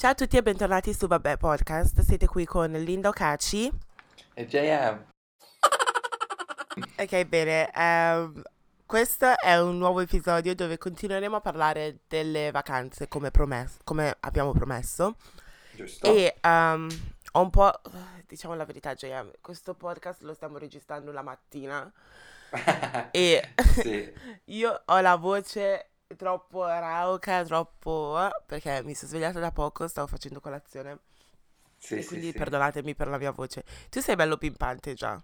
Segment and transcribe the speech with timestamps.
[0.00, 2.00] Ciao a tutti e bentornati su Vabbè Podcast.
[2.00, 3.70] Siete qui con Linda Ocaci.
[4.32, 5.04] E JM.
[6.96, 7.70] Ok, bene.
[7.70, 8.42] ehm,
[8.86, 14.52] questo è un nuovo episodio dove continueremo a parlare delle vacanze come, promesso, come abbiamo
[14.52, 15.16] promesso.
[15.72, 16.06] Giusto?
[16.06, 16.88] E ehm,
[17.32, 17.70] ho un po',
[18.26, 21.92] diciamo la verità, JM, questo podcast lo stiamo registrando la mattina
[23.12, 24.10] e Sì,
[24.46, 28.16] io ho la voce troppo rauca, troppo...
[28.46, 30.98] perché mi sono svegliata da poco, stavo facendo colazione
[31.78, 32.34] sì, e sì, quindi sì.
[32.34, 33.64] perdonatemi per la mia voce.
[33.90, 35.20] Tu sei bello pimpante già.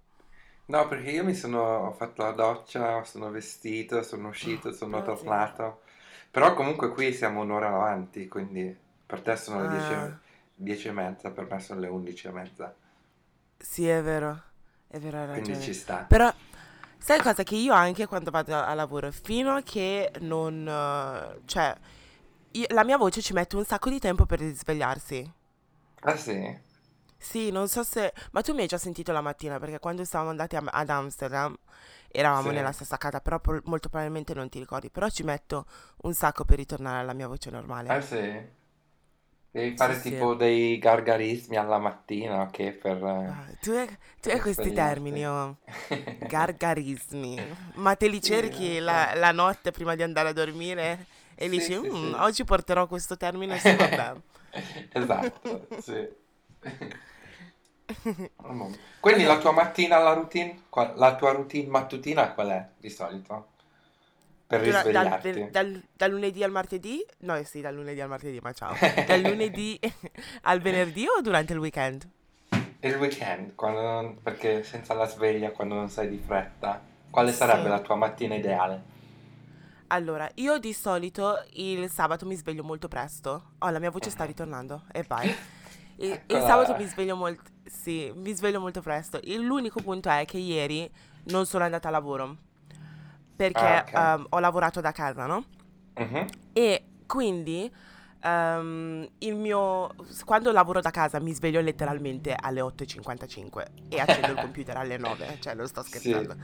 [0.68, 5.00] No, perché io mi sono ho fatto la doccia, sono vestito, sono uscito, sono Oddio.
[5.02, 5.82] tornato.
[6.30, 8.76] Però comunque qui siamo un'ora avanti, quindi
[9.06, 10.20] per te sono le 10, Ah,
[10.54, 12.74] 10 e mezza, per me sono le 11 e mezza.
[13.58, 14.42] sì, è vero,
[14.88, 15.72] è vero, hai Quindi ci ragione.
[15.72, 16.08] sta.
[16.08, 16.32] Però,
[17.06, 17.42] sai cosa?
[17.42, 20.66] Che io anche quando vado a a lavoro, fino a che non...
[20.68, 21.74] eh, cioè,
[22.52, 25.32] io- la mia voce ci mette un sacco di tempo per risvegliarsi.
[26.02, 26.40] Ah sì?
[27.18, 28.12] Sì, non so se...
[28.32, 31.56] Ma tu mi hai già sentito la mattina, perché quando stavamo andati a- ad Amsterdam,
[32.08, 32.72] eravamo nella Sì.
[32.72, 35.66] stessa casa, però pro- molto probabilmente non ti ricordi, però ci metto
[36.02, 37.50] un sacco per ritornare alla mia voce
[37.86, 38.00] Ah normale.
[38.00, 38.22] sì?
[39.56, 40.02] Devi Sì, fare sì.
[40.02, 42.70] tipo dei gargarismi alla mattina, ok?
[42.72, 43.88] Per, eh, Ah, tu hai,
[44.20, 45.56] tu hai questi termini, oh.
[46.18, 47.40] Gargarismi.
[47.74, 49.18] Ma te li Sì, cerchi non la, so.
[49.18, 52.14] la notte prima di andare a dormire e Sì, dici, sì, "Mm, sì.
[52.20, 54.14] oggi porterò questo termine su, vabbè.
[54.92, 56.08] Esatto, sì.
[59.00, 60.62] Quindi la tua mattina, la routine,
[60.96, 63.48] la tua routine mattutina qual è di solito?
[64.46, 65.48] Per Dura- dal, risvegliarti?
[65.50, 67.04] dal- dal lunedì al martedì?
[67.20, 68.74] No, eh sì, dal lunedì al martedì, ma ciao.
[69.04, 69.78] Dal lunedì
[70.42, 72.08] al venerdì o durante il weekend?
[72.80, 76.80] Il weekend, quando non- perché senza la sveglia, quando non sei di fretta,
[77.10, 77.68] quale sarebbe Sì.
[77.68, 78.94] la tua mattina ideale?
[79.88, 83.52] Allora, io di solito il sabato mi sveglio molto presto.
[83.58, 84.84] Oh, la mia voce sta ritornando.
[84.92, 85.34] E vai.
[85.98, 87.42] Il, il sabato mi sveglio molto...
[87.64, 89.18] Sì, mi sveglio molto presto.
[89.24, 90.88] Il- L'unico punto è che ieri
[91.24, 92.36] non sono andata a lavoro.
[93.36, 93.92] Perché Ah, ok.
[93.92, 95.44] ehm, ho lavorato da casa, no?
[95.98, 96.26] Mhm.
[96.52, 97.70] E quindi
[98.20, 99.94] ehm, il mio...
[100.24, 105.36] Quando lavoro da casa mi sveglio letteralmente alle 8.55 e accendo il computer alle 9.
[105.38, 105.88] Cioè, non sto Sì.
[105.88, 106.36] scherzando.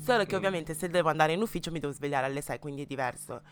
[0.00, 0.38] Solo che Mm.
[0.38, 3.42] ovviamente se devo andare in ufficio mi devo svegliare alle 6, quindi è diverso.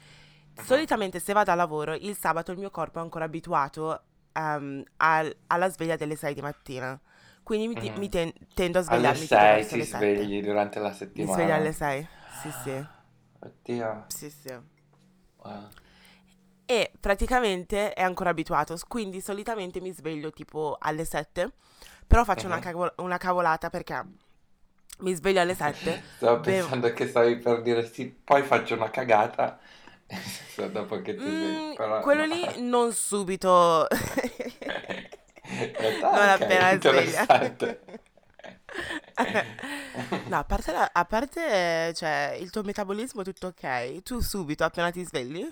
[0.59, 0.65] Mhm.
[0.65, 4.01] Solitamente se vado a lavoro, il sabato il mio corpo è ancora abituato
[4.33, 6.99] ehm, al- alla sveglia delle 6 di mattina.
[7.43, 7.99] Quindi mi, ti- Mhm.
[7.99, 10.07] mi ten- tendo a Alle svegliarmi tipo 6 verso ti le 7.
[10.15, 11.55] svegli durante la Mi sveglio settimana?
[11.55, 12.09] alle 6.
[12.41, 12.87] Sì, sì.
[13.47, 14.05] Oddio.
[14.09, 14.55] Sì, sì.
[15.45, 15.69] Wow.
[16.69, 21.53] E praticamente è ancora abituato, quindi solitamente mi sveglio tipo alle 7,
[22.07, 22.59] però faccio una, Mhm.
[22.59, 24.05] cavo- una cavolata perché
[25.01, 26.43] mi sveglio alle 7, Stavo bevo...
[26.43, 29.61] pensando che stavi per dire sì, poi faccio una cagata
[30.73, 33.87] dopo che ti Mm, però quello lì non subito,
[36.13, 37.27] non appena sveglia.
[40.29, 44.65] No, a parte, la- a parte, cioè, il tuo metabolismo è tutto ok, tu subito
[44.65, 45.49] appena ti svegli?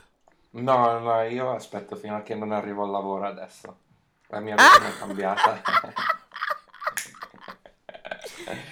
[0.66, 3.80] No, no, io aspetto fino a che non arrivo al lavoro adesso.
[4.28, 4.78] La mia Ah!
[4.78, 5.62] routine è cambiata.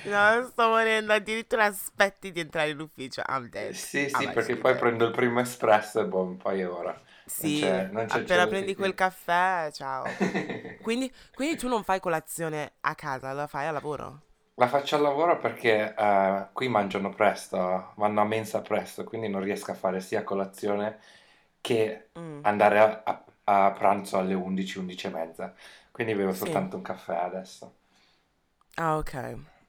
[0.05, 3.75] No, sto morendo, addirittura aspetti di entrare in ufficio, I'm dead.
[3.75, 4.77] Sì, Ah, sì, beh, perché poi beh.
[4.77, 7.01] prendo il primo espresso e boh, poi è ora.
[7.37, 10.19] Non Sì, c'è, non c'è appena prendi di quel caffè, ciao.
[10.81, 14.23] Quindi, quindi tu non fai colazione a casa, la fai a lavoro?
[14.57, 19.43] La faccio al lavoro perché eh, qui mangiano presto, vanno a mensa presto, quindi non
[19.43, 21.01] riesco a fare sia colazione
[21.61, 23.25] che Mm, andare a, a-
[23.67, 25.55] a pranzo alle 11, 11 e mezza.
[25.91, 26.33] Quindi bevo sì.
[26.35, 27.75] soltanto un caffè adesso.
[28.77, 29.15] Ah, ok.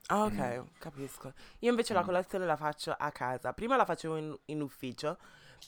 [0.07, 1.33] Ah, Mm, ok, capisco.
[1.59, 3.53] Io invece la mm, colazione la faccio a casa.
[3.53, 5.17] Prima la facevo in, in ufficio,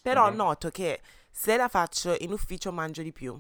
[0.01, 0.35] però mhm.
[0.35, 1.01] noto che
[1.31, 3.39] se la faccio in ufficio mangio di più.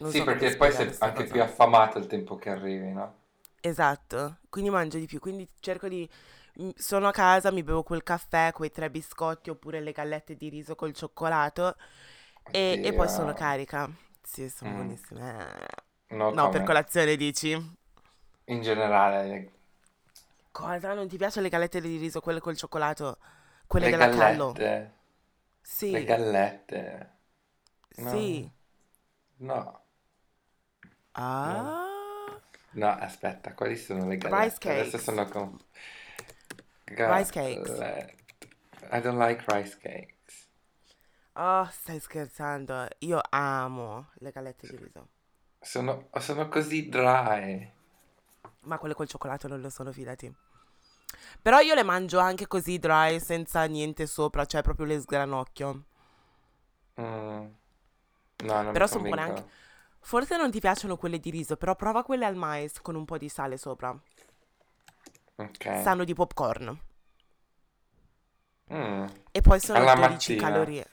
[0.00, 1.42] Non Sì, so perché poi sei anche più cosa.
[1.42, 3.21] affamato il tempo che arrivi, no?
[3.64, 6.08] Esatto, quindi mangio di più, quindi cerco di...
[6.62, 10.48] mm, Sono a casa, mi bevo quel caffè, quei tre biscotti oppure le gallette di
[10.48, 11.76] riso col cioccolato
[12.50, 13.32] e, e poi sono Oddio.
[13.32, 13.88] carica.
[14.22, 15.46] Sì, sono Mm, buonissime.
[16.10, 16.64] no No, per comment.
[16.64, 17.56] colazione dici?
[18.46, 19.50] In generale,
[20.52, 20.92] Cosa?
[20.94, 23.18] Non ti piacciono le gallette di riso, quelle col cioccolato?
[23.66, 24.60] Quelle le della Callo?
[24.60, 24.92] gallette,
[25.90, 26.80] le Sì, gallette,
[27.96, 28.50] no, sì.
[29.38, 29.82] no, no,
[31.14, 31.82] Ah, no,
[32.98, 34.70] aspetta, quali sono le rice gallette?
[34.70, 34.98] Adesso cakes.
[34.98, 35.56] sono con
[37.06, 37.72] Rice cakes.
[37.72, 38.16] gallette.
[38.92, 40.48] I don't like rice cakes.
[41.36, 42.88] Oh, stai scherzando?
[43.00, 45.08] Io amo le gallette di riso.
[45.60, 47.72] Sono, sono così dry.
[48.60, 50.34] Ma quelle col cioccolato non lo sono, fidati.
[51.42, 55.84] Però io le mangio anche così dry, senza niente sopra, cioè proprio le sgranocchio.
[56.96, 57.54] Mm.
[58.44, 59.44] No, non Però mi sono buone anche.
[60.04, 63.18] Forse non ti piacciono quelle di riso, però prova quelle al mais con un po'
[63.18, 63.96] di sale sopra.
[65.36, 65.80] Ok.
[65.82, 66.78] Sanno di popcorn.
[68.72, 69.04] Mm.
[69.30, 70.86] E poi sono Alla 12 mattina, calorie.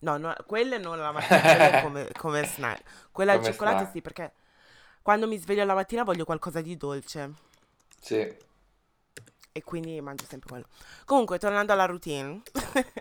[0.00, 2.82] No, no, quelle non la mattina, come, come snack.
[3.10, 3.92] Quella al come cioccolato snack.
[3.92, 4.32] sì, perché
[5.02, 7.32] quando mi sveglio la mattina voglio qualcosa di dolce.
[8.00, 8.36] Sì.
[9.52, 10.66] E quindi mangio sempre quello.
[11.04, 12.42] Comunque, tornando alla routine.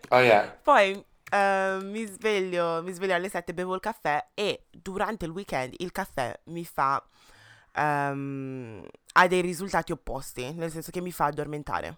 [0.10, 0.48] Oh yeah.
[0.64, 5.74] Poi eh, mi sveglio, mi sveglio alle 7, bevo il caffè e durante il weekend
[5.78, 7.04] il caffè mi fa...
[7.74, 11.98] ehm, ha dei risultati opposti, nel senso che mi fa addormentare.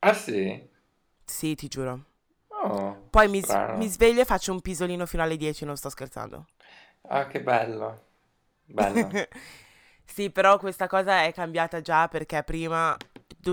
[0.00, 0.68] Ah sì?
[1.24, 2.04] Sì, ti giuro.
[2.50, 5.90] Oh, Poi mi, s- mi sveglio e faccio un pisolino fino alle 10, non sto
[5.90, 6.46] scherzando.
[7.08, 8.00] Ah, che bello.
[8.66, 9.18] Bello.
[10.04, 12.94] Sì, però questa cosa è cambiata già perché prima,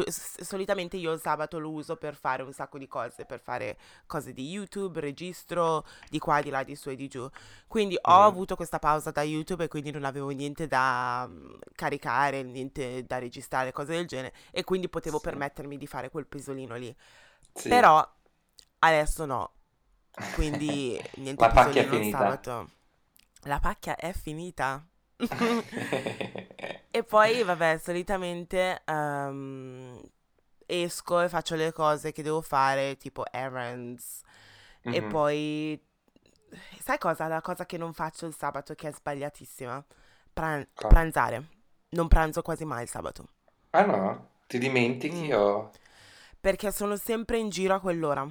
[0.07, 3.77] s- solitamente io il sabato lo uso per fare un sacco di cose, per fare
[4.05, 7.27] cose di YouTube, registro di qua, di là, di su e di giù.
[7.67, 12.43] Quindi ho avuto questa pausa da YouTube e quindi non avevo niente da mm, caricare,
[12.43, 15.23] niente da registrare, cose del genere, e quindi potevo Sì.
[15.23, 16.95] permettermi di fare quel pisolino lì.
[17.53, 17.69] Sì.
[17.69, 18.05] Però
[18.79, 19.53] adesso no,
[20.29, 22.17] quindi niente La pacchia è finita.
[22.17, 22.69] sabato.
[23.43, 24.85] La pacchia è finita.
[26.91, 30.01] E poi, vabbè, solitamente ehm,
[30.65, 34.21] esco e faccio le cose che devo fare, tipo errands.
[34.87, 35.03] E Mhm.
[35.03, 35.79] poi,
[36.81, 37.27] sai cosa?
[37.27, 39.85] La cosa che non faccio il sabato che è sbagliatissima?
[40.33, 41.47] Pran- Co- pranzare.
[41.89, 43.27] Non pranzo quasi mai il sabato.
[43.73, 44.01] Ah no?
[44.47, 45.33] Ti dimentichi Mm.
[45.33, 45.71] o...
[46.39, 48.27] Perché sono sempre in giro a quell'ora.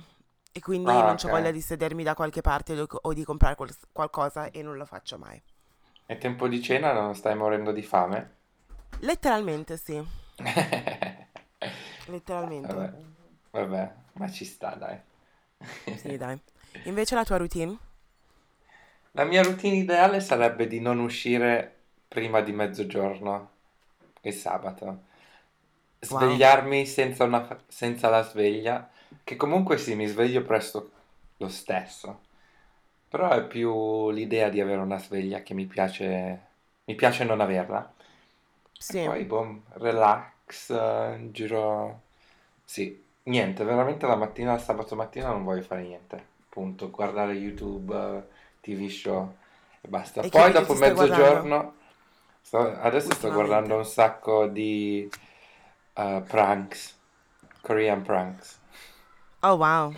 [0.52, 3.54] E quindi Ah, non c'ho voglia di sedermi da qualche parte o o di comprare
[3.54, 5.40] qual- qualcosa e non lo faccio mai.
[6.04, 8.37] È tempo di cena, non stai morendo di fame?
[9.00, 10.02] Letteralmente, sì.
[12.06, 12.74] Letteralmente.
[12.74, 12.92] Vabbè,
[13.50, 14.98] vabbè, ma ci sta, dai.
[15.96, 16.40] Sì, dai.
[16.84, 17.76] Invece la tua routine?
[19.12, 21.74] La mia routine ideale sarebbe di non uscire
[22.06, 23.50] prima di mezzogiorno
[24.22, 24.84] il sabato.
[24.84, 25.02] Wow.
[26.00, 28.88] Svegliarmi senza una, senza la sveglia,
[29.24, 30.90] che comunque sì, mi sveglio presto
[31.38, 32.20] lo stesso.
[33.08, 36.40] Però è più l'idea di avere una sveglia che mi piace,
[36.84, 37.92] mi piace non averla.
[38.86, 38.98] E Sì.
[39.02, 42.02] poi, boh, relax, eh, giro...
[42.64, 46.36] Sì, niente, veramente la mattina, sabato mattina non voglio fare niente.
[46.48, 46.90] Punto.
[46.90, 48.22] Guardare YouTube, eh,
[48.60, 49.34] TV show
[49.80, 50.22] e basta.
[50.22, 51.74] E Poi dopo mezzogiorno,
[52.40, 55.10] sto- adesso sto guardando un sacco di
[55.94, 56.96] eh, pranks,
[57.62, 58.58] Korean pranks.
[59.42, 59.96] Oh, wow.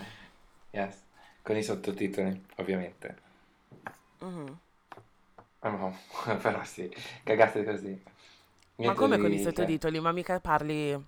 [0.73, 1.05] Yes,
[1.43, 3.17] con i sottotitoli, ovviamente.
[4.21, 4.61] Mhm.
[5.63, 5.95] Ah, no,
[6.43, 6.91] però sì,
[7.25, 8.03] cagate così.
[8.83, 10.01] Ma Niente come con i di sottotitoli?
[10.01, 10.99] Ma mica parli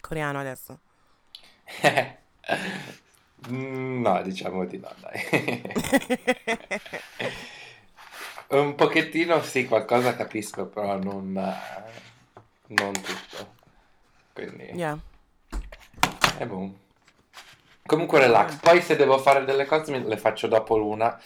[0.00, 0.80] coreano adesso?
[3.48, 5.20] Mm, No, diciamo di no, dai.
[8.48, 11.32] Un pochettino sì, qualcosa capisco, però non,
[12.66, 13.54] non tutto.
[14.32, 14.98] Quindi, Yeah.
[16.38, 16.70] è boh.
[17.86, 18.54] Comunque relax.
[18.54, 18.58] Mm.
[18.60, 21.18] Poi se devo fare delle cose le faccio dopo l'una,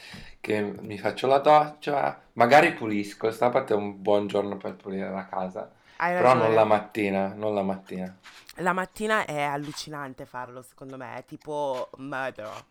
[0.45, 3.27] che mi faccio la doccia, magari pulisco.
[3.29, 6.65] Il sabato è un buon giorno per pulire la casa, Hai però non la ragione.
[6.65, 8.15] mattina, non la mattina.
[8.57, 11.15] La mattina è allucinante farlo, secondo me.
[11.19, 12.65] È tipo murder.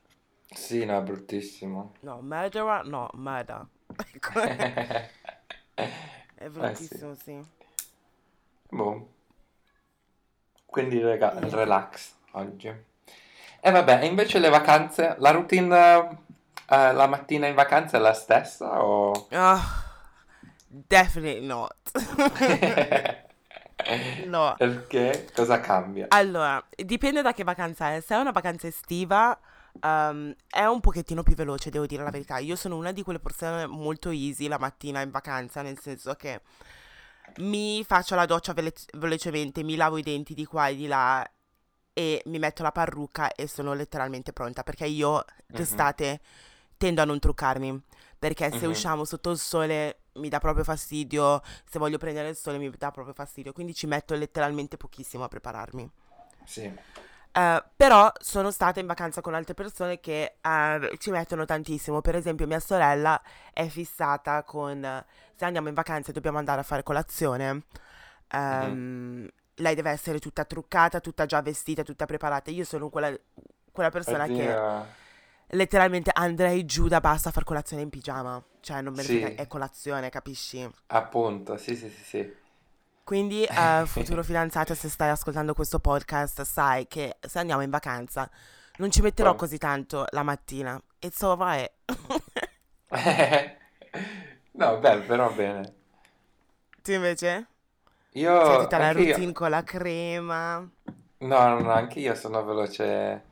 [0.56, 1.96] Sì, no, è bruttissimo.
[2.04, 2.86] No, murderer?
[2.86, 3.68] No, murder.
[6.36, 6.96] È Eh sì.
[6.96, 7.44] bruttissimo, sì.
[8.72, 9.08] Boh.
[10.66, 12.68] Quindi rega- relax oggi.
[13.66, 16.18] E vabbè, invece le vacanze, la routine
[16.70, 19.28] eh, la mattina in vacanza è la stessa o...
[19.32, 19.84] Ah,
[20.68, 21.76] definitely not.
[24.16, 24.56] No.
[24.58, 25.30] Perché?
[25.34, 26.08] Cosa cambia?
[26.10, 28.00] Allora, dipende da che vacanza è.
[28.02, 29.38] Se è una vacanza estiva,
[29.80, 32.38] ehm, è un pochettino più veloce, devo dire la verità.
[32.38, 36.42] Io sono una di quelle persone molto easy la mattina in vacanza, nel senso che
[37.38, 41.28] mi faccio la doccia vele- velocemente, mi lavo i denti di qua e di là
[41.94, 46.22] e mi metto la parrucca e sono letteralmente pronta, perché io Mhm, d'estate
[46.84, 47.82] tendo a non truccarmi,
[48.20, 52.36] perché se mhm, usciamo sotto il sole mi dà proprio fastidio, se voglio prendere il
[52.36, 55.90] sole mi dà proprio fastidio, quindi ci metto letteralmente pochissimo a prepararmi.
[56.44, 56.64] Sì.
[57.36, 62.02] Eh, però sono stata in vacanza con altre persone che eh, ci mettono tantissimo.
[62.02, 63.22] Per esempio, mia sorella
[63.54, 67.54] è fissata con se andiamo in vacanza e dobbiamo andare a fare colazione.
[67.54, 67.64] Mhm.
[68.28, 72.52] ehm, lei deve essere tutta truccata, tutta già vestita, tutta preparata.
[72.52, 73.18] Io sono quella,
[73.72, 75.02] quella persona che Oddio.
[75.48, 78.42] Letteralmente andrei giù da bassa a fare colazione in pigiama.
[78.60, 80.70] Cioè, non me ne frega, Sì, è colazione, capisci?
[80.88, 82.36] appunto, sì, sì, sì, sì.
[83.04, 88.30] Quindi, eh, futuro fidanzato, se stai ascoltando questo podcast, sai che se andiamo in vacanza
[88.78, 90.82] non ci metterò Poi- così tanto la mattina.
[91.00, 91.72] It's alright.
[94.52, 95.74] no, beh, però bene.
[96.82, 97.48] Tu invece?
[98.14, 100.58] Io, C'è tutta la anche io, routine con la crema.
[100.60, 100.70] no,
[101.50, 103.24] no, no, anche io sono veloce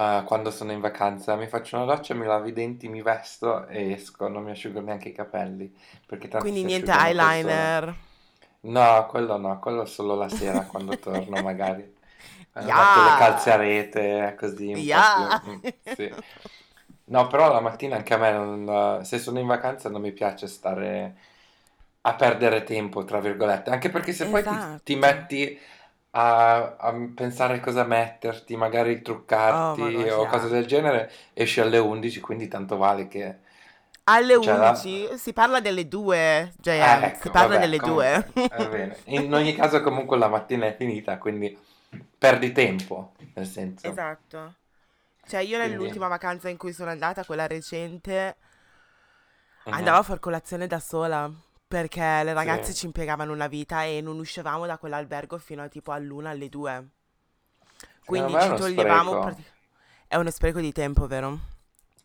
[0.00, 1.36] eh, quando sono in vacanza.
[1.36, 4.80] Mi faccio una doccia, mi lavo i denti, mi vesto e esco, non mi asciugo
[4.80, 5.72] neanche i capelli,
[6.36, 7.96] Quindi niente eyeliner.
[8.62, 11.96] No, quello no, quello solo la sera quando torno magari.
[12.52, 15.10] Metto le calze a rete, così un po' Ya!
[15.10, 15.40] più...
[15.46, 16.14] mm, sì.
[17.04, 20.46] No, però la mattina anche a me, non- se sono in vacanza non mi piace
[20.46, 21.16] stare
[22.02, 24.96] a perdere tempo, tra virgolette, anche perché se poi ti, ti Esatto.
[24.96, 25.58] metti
[26.12, 29.02] a, a pensare cosa metterti, magari
[29.48, 33.38] Oh truccarti gosh, o cose del genere, esci alle 11, quindi tanto vale che...
[34.04, 34.70] Alle Cioè, la...
[34.76, 38.32] 11 si parla delle 2, Eh, JM, si ecco, parla vabbè, delle comunque, 2.
[38.56, 38.98] va bene.
[39.06, 41.56] In ogni caso comunque la mattina è finita, quindi
[42.18, 43.88] perdi tempo, nel senso.
[43.88, 44.54] Esatto.
[45.26, 45.68] Cioè io Quindi...
[45.68, 48.36] nell'ultima vacanza in cui sono andata, quella recente,
[49.68, 51.30] andavo mhm, a far colazione da sola
[51.70, 52.34] perché le Sì.
[52.34, 56.48] ragazze ci impiegavano una vita e non uscivamo da quell'albergo fino a tipo all'una, alle
[56.48, 56.88] 2.
[58.02, 59.10] Secondo Quindi ci toglievamo...
[59.10, 59.20] spreco.
[59.20, 59.44] prati-
[60.08, 61.38] È uno spreco di tempo, vero?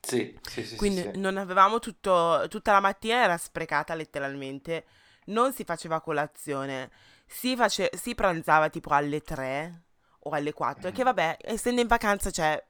[0.02, 1.12] Sì, sì, sì, sì, Quindi sì.
[1.16, 2.46] non avevamo tutto...
[2.50, 4.86] Tutta la mattina era sprecata letteralmente.
[5.26, 6.92] Non si faceva colazione.
[7.26, 9.82] Si, face- si pranzava tipo alle 3
[10.20, 10.92] o alle 4.
[10.92, 12.64] Che Mhm, vabbè, essendo in vacanza, cioè,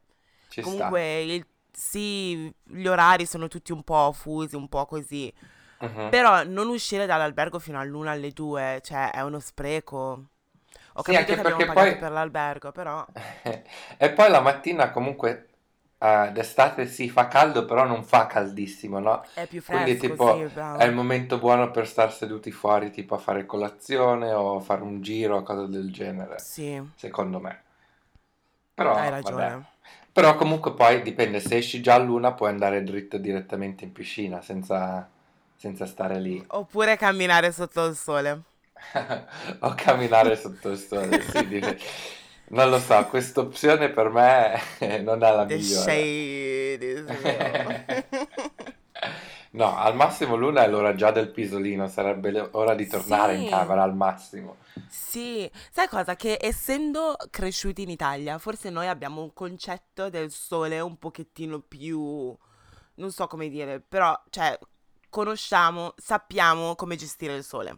[0.50, 5.34] Ci comunque il- sì, gli orari sono tutti un po' fusi, un po' così.
[5.82, 6.16] Mhm.
[6.16, 10.26] Però non uscire dall'albergo fino all'una, alle 2, cioè, è uno spreco.
[10.94, 11.96] Ho Sì, capito anche che abbiamo perché pagato poi...
[11.96, 13.06] per l'albergo, però
[13.98, 15.50] E poi la mattina comunque
[15.98, 19.24] eh, d'estate sì, fa caldo, però non fa caldissimo, no?
[19.34, 23.16] è più Quindi fresco, tipo sì, è il momento buono per star seduti fuori, tipo
[23.16, 27.64] a fare colazione o fare un giro o cose del genere, Sì, secondo me.
[28.96, 29.58] hai Però, vabbè.
[29.58, 29.66] ragione.
[30.12, 34.42] Però comunque poi dipende, se esci già a luna puoi andare dritto direttamente in piscina
[34.42, 35.10] senza,
[35.66, 36.46] senza stare lì.
[36.48, 38.42] Oppure camminare sotto il sole.
[39.62, 41.80] O camminare sotto il sole, sì, dire-
[42.48, 44.60] non lo so, questa opzione per me
[45.02, 46.14] non è la The migliore.
[49.52, 53.46] No, al massimo l'una è l'ora già del pisolino, sarebbe ora di tornare in Sì,
[53.46, 54.58] camera al massimo.
[54.86, 55.50] sì.
[55.72, 56.16] Sai cosa?
[56.16, 62.36] Che essendo cresciuti in Italia, forse noi abbiamo un concetto del sole un pochettino più...
[62.98, 64.58] Non so come dire, però, cioè,
[65.16, 67.78] conosciamo, sappiamo come gestire il sole.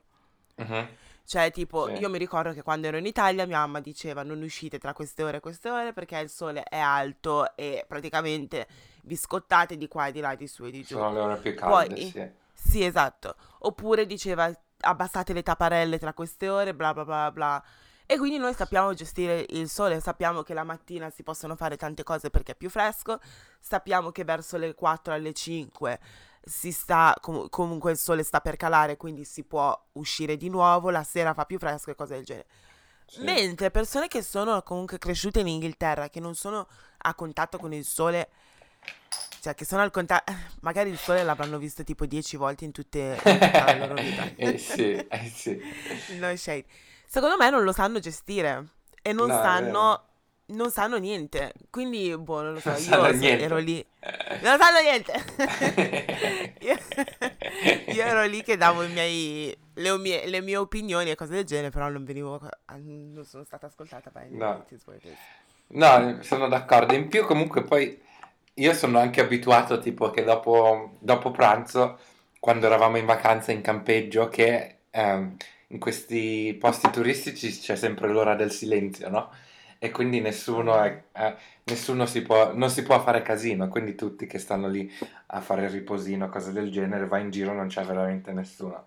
[0.55, 0.87] Mhm,
[1.23, 4.41] Cioè, tipo, Sì, io mi ricordo che quando ero in Italia mia mamma diceva non
[4.41, 8.65] uscite tra queste ore e queste ore perché il sole è alto e praticamente
[9.03, 10.95] vi scottate di qua e di là, di su e di giù.
[10.95, 12.27] sono le ore più calde, Poi, sì.
[12.53, 13.35] sì, esatto.
[13.59, 17.63] Oppure diceva abbassate le tapparelle tra queste ore, bla bla bla bla.
[18.09, 22.03] E quindi noi sappiamo gestire il sole, sappiamo che la mattina si possono fare tante
[22.03, 23.19] cose perché è più fresco,
[23.59, 25.99] sappiamo che verso le 4 alle 5
[26.47, 30.89] si sta, com- comunque il sole sta per calare, quindi si può uscire di nuovo,
[30.89, 32.47] la sera fa più fresco e cose del genere.
[33.05, 33.21] Sì.
[33.21, 37.85] Mentre persone che sono comunque cresciute in Inghilterra, che non sono a contatto con il
[37.85, 38.29] sole,
[39.41, 43.19] cioè che sono al contatto, magari il sole l'avranno visto tipo 10 volte in tutte,
[43.23, 44.25] la loro vita.
[44.35, 45.59] Eh sì, eh sì.
[46.19, 46.65] No shade.
[47.05, 48.67] Secondo me non lo sanno gestire
[49.01, 50.03] e non No, sanno.
[50.47, 51.53] Non sanno niente.
[51.69, 53.85] Quindi, boh, non lo so, Non io se- ero lì.
[54.41, 55.13] Non sanno niente!
[56.61, 56.75] Io,
[57.93, 61.43] io ero lì che davo i miei, le, mie, le mie opinioni e cose del
[61.45, 64.11] genere, però non venivo, non sono stata ascoltata.
[64.31, 64.65] No.
[65.69, 66.93] No, sono d'accordo.
[66.93, 67.99] In più, comunque, poi
[68.55, 71.99] io sono anche abituato, tipo, che dopo, dopo pranzo,
[72.39, 75.35] quando eravamo in vacanza in campeggio, che ehm,
[75.67, 79.29] in questi posti turistici c'è sempre l'ora del silenzio, no?
[79.79, 84.25] E quindi nessuno, è- eh, nessuno si può, non si può fare casino, quindi tutti
[84.25, 84.91] che stanno lì
[85.27, 88.85] a fare il riposino, cose del genere, va in giro, non c'è veramente nessuno.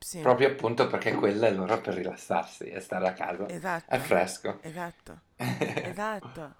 [0.00, 3.46] Sì, Proprio appunto perché quella è l'ora per rilassarsi e stare a casa.
[3.46, 4.58] È esatto, fresco.
[4.62, 6.54] esatto, esatto.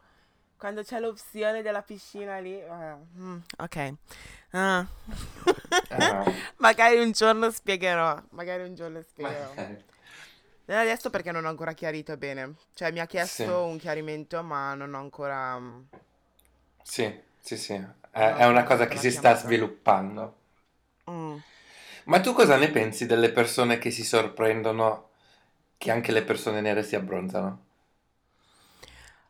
[0.57, 3.93] Quando c'è l'opzione della piscina lì, mm, ok.
[4.53, 4.87] Ah.
[5.91, 6.25] Ah.
[6.59, 9.53] Magari un giorno spiegherò, magari un giorno spiegherò.
[9.55, 9.69] Ma-
[10.67, 12.55] Non adesso perché non ho ancora chiarito bene.
[12.75, 15.81] Cioè, mi ha Sì, chiesto un chiarimento, ma non ho ancora, mm,
[16.83, 17.73] sì, sì, sì.
[18.11, 20.37] È, ho è una cosa che si sta sviluppando.
[21.09, 21.43] Mm.
[22.05, 25.11] Ma tu cosa ne pensi delle persone che si sorprendono
[25.77, 27.64] che anche le persone nere si abbronzano?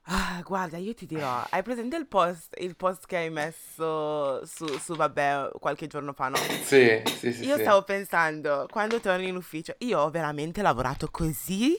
[0.07, 4.67] Ah, guarda, io ti dirò, hai presente il post, il post che hai messo su,
[4.77, 6.37] su Vabbè qualche giorno fa, no?
[6.63, 7.61] Sì, sì, sì, Io sì.
[7.63, 11.79] stavo pensando, quando torni in ufficio, io ho veramente lavorato così?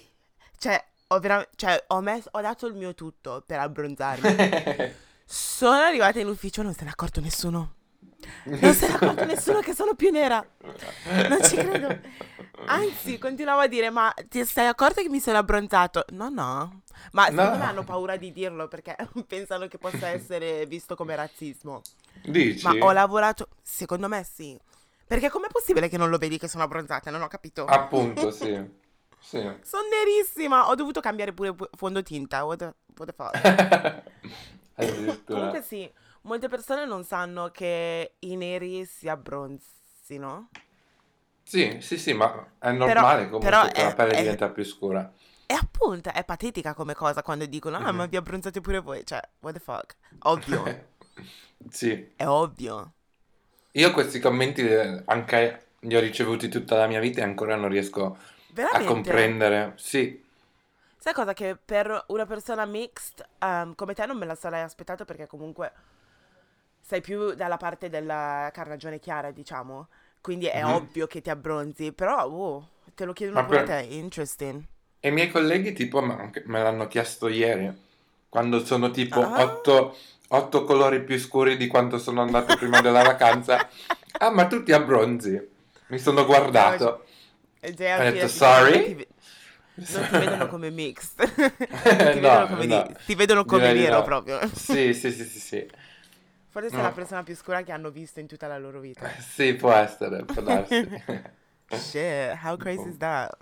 [0.57, 4.93] Cioè, ho, vera- cioè, ho, messo- ho dato il mio tutto per abbronzarmi.
[5.25, 7.73] Sono arrivata in ufficio e non se n'è accorto nessuno.
[8.45, 10.45] Non se ne è accorto nessuno che sono più nera.
[11.29, 11.99] Non ci credo.
[12.67, 16.05] Anzi, continuavo a dire, ma ti sei accorto che mi sono abbronzato?
[16.09, 16.81] No, no.
[17.11, 17.57] Ma secondo No.
[17.57, 18.95] me hanno paura di dirlo perché
[19.27, 21.81] pensano che possa essere visto come razzismo.
[22.23, 22.65] Dici?
[22.65, 24.57] Ma ho lavorato, secondo me sì.
[25.07, 27.11] Perché com'è possibile che non lo vedi che sono abbronzata?
[27.11, 27.65] Non ho capito.
[27.65, 28.83] Appunto, sì.
[29.25, 29.39] Sì.
[29.63, 30.69] Sono nerissima.
[30.69, 32.45] Ho dovuto cambiare pure pu- fondotinta.
[32.45, 34.03] What the, what the fuck?
[35.25, 35.91] Comunque sì,
[36.25, 40.49] molte persone non sanno che i neri si abbronzino.
[41.43, 44.63] Sì, sì, sì, ma è normale comunque però che la è- pelle è- diventa più
[44.63, 45.11] scura.
[45.47, 47.95] E appunto è patetica come cosa quando dicono ah Mhm.
[47.97, 49.05] ma vi abbronzate pure voi.
[49.05, 49.95] Cioè, what the fuck?
[50.19, 50.63] Ovvio,
[51.69, 52.13] Sì.
[52.17, 52.93] è ovvio.
[53.73, 54.63] Io questi commenti
[55.05, 58.17] anche li ho ricevuti tutta la mia vita e ancora non riesco a
[58.47, 58.87] Veramente.
[58.87, 59.73] comprendere.
[59.75, 60.23] Sì,
[60.97, 65.05] Sai cosa che per una persona mixed ehm, come te non me la sarei aspettato
[65.05, 65.71] perché comunque
[66.85, 69.87] sei più dalla parte della carnagione chiara, diciamo.
[70.21, 70.65] Quindi è Mhm.
[70.65, 74.63] ovvio che ti abbronzi, però oh, te lo chiedono Ma pure per- te, interesting.
[74.99, 77.71] E i miei colleghi tipo me l'hanno chiesto ieri,
[78.27, 79.41] quando sono tipo Ah.
[79.41, 79.95] otto,
[80.29, 83.69] otto colori più scuri di quanto sono andato prima della vacanza.
[84.17, 85.39] Ah, ma tu ti abbronzi?
[85.87, 87.05] Mi sono guardato.
[87.61, 88.95] Jay, Ho detto, ti- "Sorry?"
[89.87, 91.19] Non ti, vedono come mixed.
[92.09, 92.87] ti, vedono come no.
[92.87, 94.03] di- ti vedono come Direi di nero no.
[94.03, 94.39] proprio.
[94.53, 95.69] Sì, sì, sì, sì, sì.
[96.55, 96.83] Forse sei No.
[96.83, 99.05] la persona più scura che hanno visto in tutta la loro vita.
[99.19, 100.87] Sì, può essere, può darsi.
[101.67, 103.35] Shit, how crazy is that?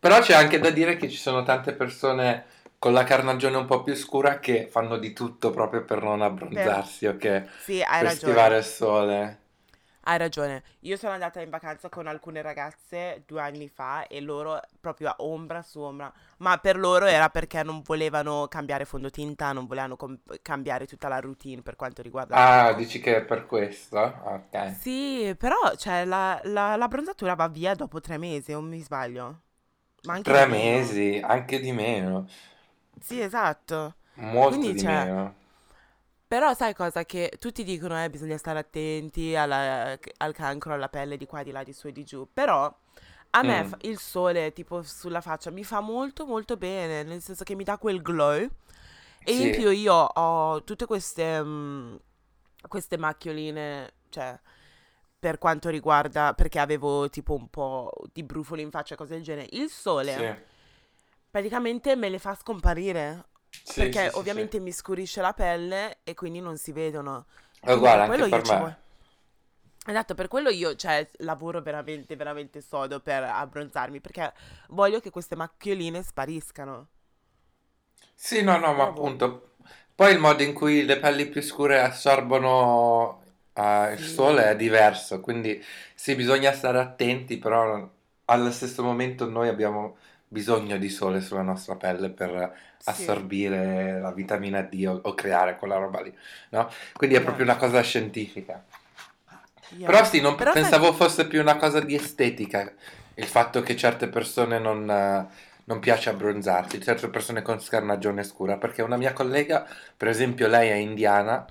[0.00, 2.44] Però c'è anche da dire che ci sono tante persone
[2.80, 7.06] con la carnagione un po' più scura che fanno di tutto proprio per non abbronzarsi
[7.06, 9.38] o che Sì, per schivare il sole.
[10.08, 10.62] Hai ragione.
[10.80, 15.16] Io sono andata in vacanza con alcune ragazze due anni fa e loro proprio a
[15.18, 16.12] ombra su ombra.
[16.38, 21.18] Ma per loro era perché non volevano cambiare fondotinta, non volevano com- cambiare tutta la
[21.18, 23.98] routine per quanto riguarda Ah, dici che è per questo?
[23.98, 24.76] Ok.
[24.78, 29.42] Sì, però cioè, la, la, la bronzatura va via dopo tre mesi, o mi sbaglio?
[30.02, 32.26] Ma anche Tre mesi, anche di meno.
[33.00, 33.96] Sì, esatto.
[34.18, 35.34] Molto Quindi, di cioè, meno.
[36.28, 37.04] Però sai cosa?
[37.04, 41.52] Che tutti dicono eh, bisogna stare attenti alla- al cancro, alla pelle di qua, di
[41.52, 42.26] là, di su e di giù.
[42.32, 42.64] Però
[43.30, 43.66] a me Mm.
[43.66, 47.62] fa- il sole tipo sulla faccia mi fa molto molto bene, nel senso che mi
[47.64, 48.48] dà quel glow.
[49.28, 49.60] E in Sì.
[49.60, 51.96] più io ho tutte queste, mm,
[52.68, 54.38] queste macchioline, cioè
[55.18, 59.22] per quanto riguarda, perché avevo tipo un po' di brufoli in faccia e cose del
[59.22, 59.48] genere.
[59.52, 60.54] Il sole Sì.
[61.30, 63.26] praticamente me le fa scomparire.
[63.62, 67.26] Sì, Perché sì, sì, ovviamente mi scurisce la pelle e quindi non si vedono.
[67.62, 67.70] sì.
[67.70, 68.76] Quindi Uguale per anche per ci me.
[69.88, 74.32] Esatto, per quello io, cioè, lavoro veramente, veramente sodo per abbronzarmi, perché
[74.68, 76.88] voglio che queste macchioline spariscano.
[78.14, 79.54] Sì, no, no, ma appunto.
[79.94, 83.22] Poi il modo in cui le pelli più scure assorbono
[83.54, 84.02] eh, il Sì.
[84.02, 85.62] sole è diverso, quindi
[85.94, 87.88] sì, bisogna stare attenti, però
[88.26, 89.96] allo stesso momento noi abbiamo
[90.28, 95.56] bisogno di sole sulla nostra pelle per Sì, assorbire la vitamina D o, o creare
[95.56, 96.14] quella roba lì,
[96.50, 96.68] no?
[96.94, 98.64] Quindi è proprio una yes, cosa scientifica.
[99.70, 99.92] yeah.
[99.92, 102.72] Però sì, non- Però sai, pensavo fosse più una cosa di estetica,
[103.14, 108.82] il fatto che certe persone non, non piace abbronzarsi, certe persone con scarnagione scura, perché
[108.82, 111.48] una mia collega, per esempio, lei è indiana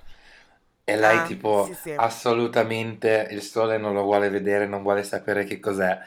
[0.84, 1.94] e lei ah, tipo sì, sì.
[1.96, 5.98] assolutamente il sole non lo vuole vedere, non vuole sapere che cos'è,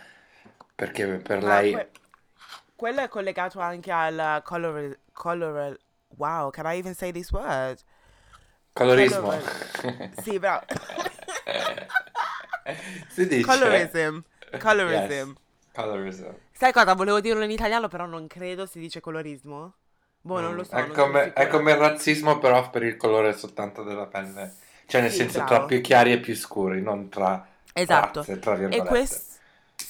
[0.75, 1.71] perché per Ma lei...
[1.71, 1.91] que-
[2.79, 5.79] quello è collegato anche al color, color,
[6.17, 7.83] wow, can I even say this word?
[8.75, 9.31] Colorismo.
[9.31, 9.45] Color,
[10.11, 10.67] sì, bravo.
[13.09, 13.99] Si dice?
[14.01, 14.23] Colorism,
[14.87, 15.37] Yes, colorism.
[15.75, 16.37] colorism.
[16.53, 16.93] Sai cosa?
[16.95, 19.77] Volevo dirlo in italiano, però non credo si dice colorismo.
[20.21, 22.97] Boh, non Mm, lo so, È non come, è come il razzismo, però per il
[22.97, 24.57] colore soltanto della pelle.
[24.87, 25.65] Cioè, nel Sì, senso, tra bravo.
[25.65, 28.29] più chiari e più scuri, non tra Esatto.
[28.29, 29.28] razze, tra E questo...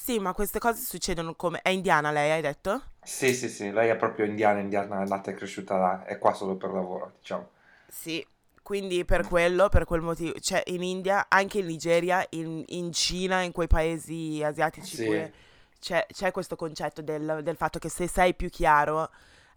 [0.08, 1.60] Sì, ma queste cose succedono come...
[1.60, 2.80] È indiana lei, hai detto?
[3.02, 6.32] Sì, sì, sì, lei è proprio indiana, indiana, è nata e cresciuta là, è qua
[6.32, 7.50] solo per lavoro, diciamo.
[7.88, 8.26] Sì.
[8.62, 10.32] Quindi per quello, per quel motivo...
[10.40, 15.32] Cioè, in India, anche in Nigeria, in, in Cina, in quei paesi asiatici Sì, pure,
[15.78, 19.10] c'è, c'è questo concetto del, del fatto che se sei più chiaro,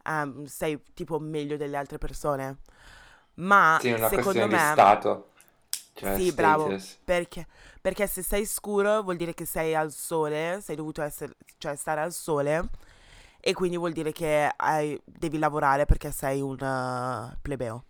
[0.06, 2.58] ehm, sei tipo meglio delle altre persone.
[3.36, 4.72] Ma sì, è una secondo questione di me...
[4.74, 5.31] stato,
[6.02, 7.46] cioè Sì, bravo, perché,
[7.82, 12.02] perché se sei scuro vuol dire che sei al sole, sei dovuto essere, cioè stare
[12.02, 12.70] al sole
[13.40, 17.84] e quindi vuol dire che hai- devi lavorare perché sei un eh, plebeo.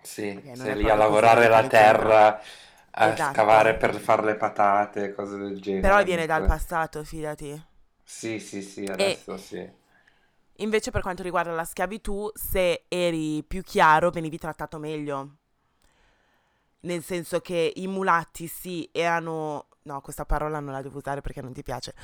[0.00, 1.66] Sì, sei lì a lavorare la però.
[1.66, 2.40] terra,
[2.92, 3.56] a Esatto.
[3.56, 6.02] scavare per fare le patate, cose del Però genere.
[6.02, 7.58] viene dal passato, fidati.
[8.04, 9.70] Sì, sì, sì, E adesso sì.
[10.58, 15.36] invece per quanto riguarda la schiavitù, se eri più chiaro venivi trattato meglio.
[16.86, 19.66] Nel senso che i mulatti sì erano...
[19.82, 21.94] No, questa parola non la devo usare perché non ti piace.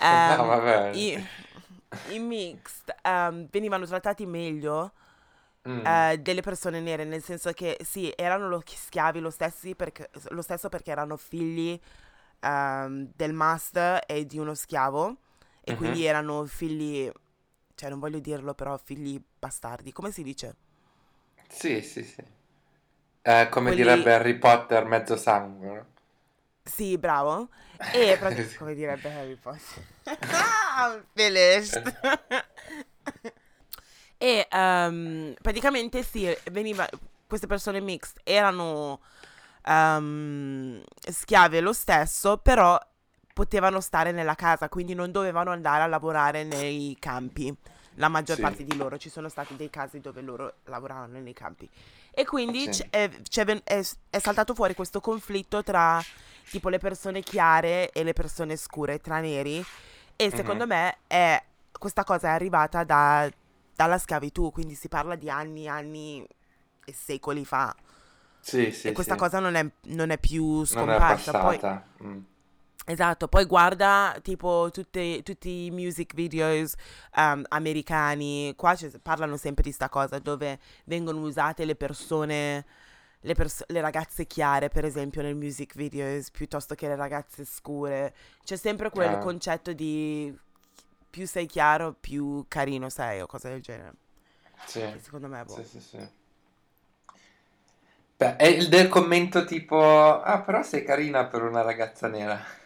[0.00, 0.90] Um, no, vabbè.
[0.94, 1.28] I,
[2.10, 4.92] i mixed um, venivano trattati meglio
[5.68, 5.84] mm.
[5.84, 9.32] uh, delle persone nere, nel senso che sì, erano lo schiavi lo,
[9.76, 11.78] perché, lo stesso perché erano figli
[12.40, 15.16] um, del master e di uno schiavo
[15.60, 15.80] e mm-hmm.
[15.80, 17.08] quindi erano figli,
[17.76, 20.56] cioè non voglio dirlo però, figli bastardi, come si dice?
[21.48, 22.40] Sì, sì, sì.
[23.22, 23.82] Eh, come Quelli...
[23.82, 25.86] direbbe Harry Potter, mezzo sangue.
[26.64, 27.48] Sì, bravo.
[27.92, 28.18] E
[28.58, 29.84] come direbbe Harry Potter.
[30.76, 31.82] ah, finished.
[34.18, 36.88] e um, praticamente sì, veniva,
[37.26, 39.00] queste persone mixed erano
[39.66, 42.78] um, schiave lo stesso, però
[43.32, 47.54] potevano stare nella casa, quindi non dovevano andare a lavorare nei campi.
[47.96, 48.42] La maggior sì.
[48.42, 51.68] parte di loro, ci sono stati dei casi dove loro lavoravano nei campi.
[52.14, 52.86] E quindi sì.
[52.90, 53.10] è,
[53.64, 56.02] è, è saltato fuori questo conflitto tra
[56.50, 59.64] tipo le persone chiare e le persone scure, tra neri.
[60.16, 60.68] E secondo uh-huh.
[60.68, 61.42] me è,
[61.78, 63.30] questa cosa è arrivata da,
[63.74, 66.26] dalla schiavitù, quindi si parla di anni, anni
[66.84, 67.74] e secoli fa.
[68.40, 69.18] Sì, sì, e questa sì.
[69.18, 71.32] cosa non è, non è più scomparsa.
[71.32, 71.86] Non è passata.
[71.96, 72.18] Poi, mm.
[72.84, 76.74] Esatto, poi guarda tipo tutte, tutti i music videos
[77.16, 82.66] um, americani, qua parlano sempre di sta cosa dove vengono usate le persone,
[83.20, 88.14] le, pers- le, ragazze chiare per esempio nel music videos piuttosto che le ragazze scure,
[88.42, 89.18] c'è sempre quel ah.
[89.18, 90.36] concetto di
[91.08, 93.92] più sei chiaro più carino sei o cose del genere.
[94.66, 94.80] Sì.
[94.80, 95.62] Che secondo me è buono.
[95.62, 96.08] Sì, sì, sì.
[98.16, 99.80] Beh, è il del commento tipo,
[100.20, 102.60] ah però sei carina per una ragazza nera.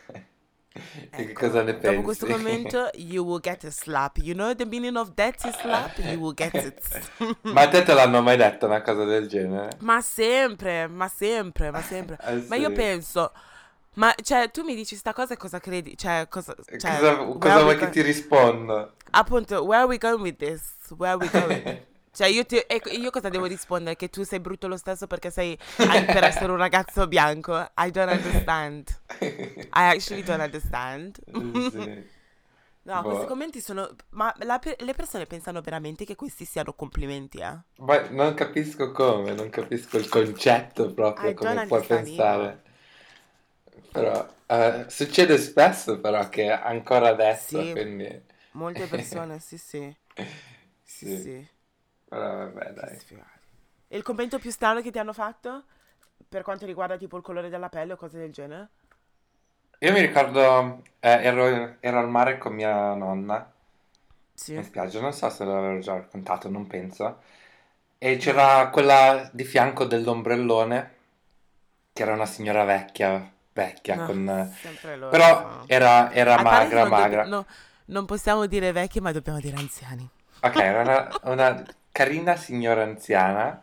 [1.11, 1.95] Ecco, cosa ne pensi?
[1.95, 4.19] Dopo questo commento, you will get a slap.
[4.19, 5.99] You know the meaning of that slap?
[5.99, 7.37] You will get it.
[7.53, 9.71] ma a te te l'hanno mai detto una cosa del genere?
[9.81, 12.19] Ma sempre, ma sempre, ma sempre.
[12.23, 13.33] Eh, ma io penso...
[13.95, 15.97] Ma cioè, tu mi dici sta cosa e cosa credi?
[15.97, 18.93] Cioè, cosa, cioè, cosa, cosa vuoi che ti risponda?
[19.13, 20.75] Appunto, where are we going with this?
[20.91, 21.81] Where are we going?
[22.17, 23.95] Cioè, io, ti, ecco, io cosa devo rispondere?
[23.95, 27.55] Che tu sei brutto lo stesso perché sei per essere un ragazzo bianco?
[27.77, 28.89] I don't understand.
[29.21, 31.19] I actually don't understand.
[31.71, 32.15] sì.
[32.85, 33.09] No, boh.
[33.09, 33.95] questi commenti sono...
[34.13, 37.59] Ma la, le persone pensano veramente che questi siano complimenti, eh?
[37.77, 42.63] Beh, non capisco come, non capisco il concetto proprio, I come puoi pensare.
[43.93, 48.23] Però uh, succede spesso però che ancora adesso, sì, quindi...
[48.53, 49.97] Molte persone, sì, sì.
[50.89, 51.21] Sì, sì.
[51.21, 51.49] sì.
[52.09, 52.99] Però vabbè, dai.
[53.89, 55.65] E il commento più strano che ti hanno fatto?
[56.29, 58.69] Per quanto riguarda tipo il colore della pelle o cose del genere?
[59.81, 63.51] Io mi ricordo, eh, ero, ero al mare con mia nonna,
[64.35, 64.55] Sì.
[64.55, 67.21] in spiaggia, non so se l'avevo già raccontato, non penso.
[67.99, 70.95] E c'era quella di fianco dell'ombrellone,
[71.93, 74.55] che era una signora vecchia, vecchia, No, con...
[74.61, 75.11] sempre loro.
[75.11, 75.65] Però no.
[75.67, 77.25] era, era magra, non, magra.
[77.25, 77.47] no,
[77.87, 80.09] non possiamo dire vecchi, ma dobbiamo dire anziani.
[80.43, 81.65] Ok, era una, una
[81.97, 83.63] carina signora anziana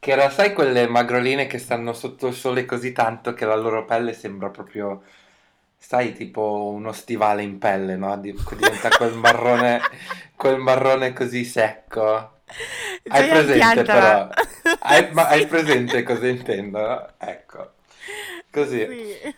[0.00, 3.84] che era, sai, quelle magroline che stanno sotto il sole così tanto che la loro
[3.84, 5.02] pelle sembra proprio,
[5.78, 8.16] sai, tipo uno stivale in pelle, no?
[8.18, 9.80] Diventa quel marrone,
[10.36, 12.40] quel marrone così secco.
[13.06, 14.28] Hai presente però?
[14.80, 17.14] Hai, ma hai presente cosa intendo?
[17.18, 17.74] Ecco,
[18.50, 18.80] così.
[18.88, 19.34] Sì.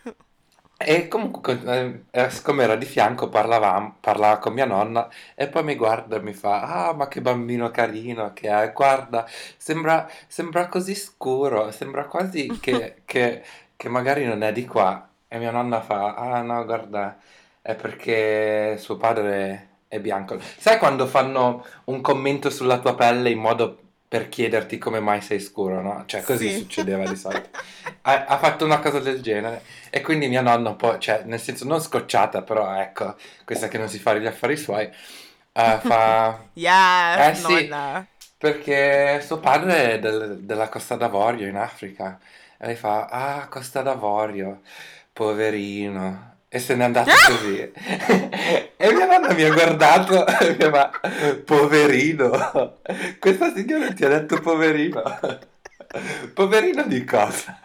[0.79, 5.65] E comunque, eh, eh, siccome era di fianco, parlavamo, parlava con mia nonna e poi
[5.65, 8.73] mi guarda e mi fa: Ah, ma che bambino carino che è!
[8.73, 13.43] Guarda, sembra, sembra così scuro, sembra quasi che, che-
[13.75, 15.09] che magari non è di qua.
[15.29, 17.19] E mia nonna fa: Ah, no, guarda,
[17.63, 20.39] è perché suo padre è bianco.
[20.59, 25.41] Sai quando fanno un commento sulla tua pelle in modo per chiederti come mai sei
[25.41, 26.05] scuro, no?
[26.07, 26.53] Cioè, così Sì.
[26.53, 27.51] succedeva di solito.
[28.03, 29.65] Ha, ha fatto una cosa del genere.
[29.91, 33.79] E quindi mia nonna un po', cioè, nel senso non scocciata, però ecco, questa che
[33.79, 34.89] non si fa gli affari suoi,
[35.53, 36.45] eh, fa...
[36.55, 38.07] Yes, Eh sì, nonna.
[38.39, 42.21] perché suo padre è del- della Costa d'Avorio in Africa.
[42.59, 44.63] E lei fa, ah, Costa d'Avorio,
[45.13, 46.35] poverino.
[46.49, 47.73] E se n'è andato così.
[48.79, 50.91] E mia nonna mi ha guardato e mi fa,
[51.45, 52.79] poverino.
[53.19, 55.03] Questa signora ti ha detto poverino.
[56.35, 57.59] Poverino di cosa?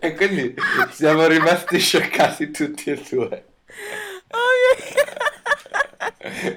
[0.00, 0.54] E quindi
[0.90, 3.44] siamo rimasti scioccati tutti e due.
[4.30, 6.56] Oh mio,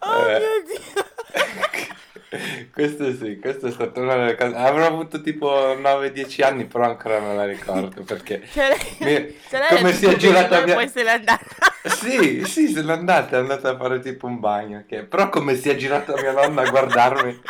[0.00, 1.95] oh Eh, mio Dio.
[2.72, 4.54] questo sì, questa è stata una delle cose.
[4.54, 9.92] Avrò avuto tipo 9-10 anni, però ancora me la ricordo perché Cioè, mi- cioè come
[9.92, 10.74] si è girata mia...
[10.74, 11.44] poi se n'è andata.
[11.86, 14.78] Sì, sì, se n'è andata, è andata a fare tipo un bagno.
[14.78, 15.04] ok.
[15.04, 17.40] Però come si è girata mia nonna a guardarmi,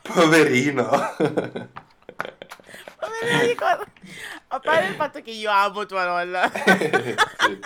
[0.00, 0.88] poverino.
[4.48, 6.50] A parte il fatto che io amo tua nonna.
[6.50, 7.58] sì.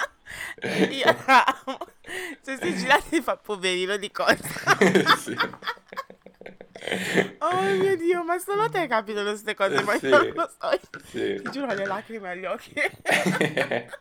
[0.97, 1.79] Io amo.
[2.45, 4.49] Cioè, si gira ti fa poverino di cosa.
[5.17, 5.37] sì.
[7.39, 10.07] Oh mio Dio, ma solo a te capitano queste cose, ma sì.
[10.07, 10.71] io non lo so.
[11.11, 11.41] Sì.
[11.43, 12.73] Ti giuro, le lacrime agli occhi.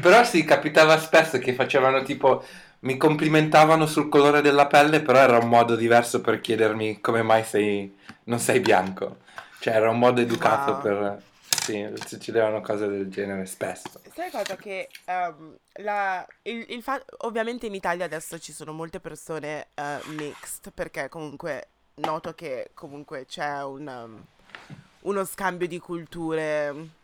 [0.00, 2.42] Però sì, capitava spesso che facevano tipo
[2.80, 7.44] mi complimentavano sul colore della pelle, però era un modo diverso per chiedermi come mai
[7.44, 7.94] sei,
[8.24, 9.18] non sei bianco.
[9.58, 10.80] Cioè era un modo educato wow.
[10.80, 11.22] per...
[11.60, 14.00] Sì, succedevano cose del genere spesso.
[14.14, 18.98] Sai cosa che um, la, il, il fa- ovviamente in Italia adesso ci sono molte
[18.98, 24.24] persone uh, mixed perché comunque noto che comunque c'è un, um,
[25.00, 26.98] uno scambio di culture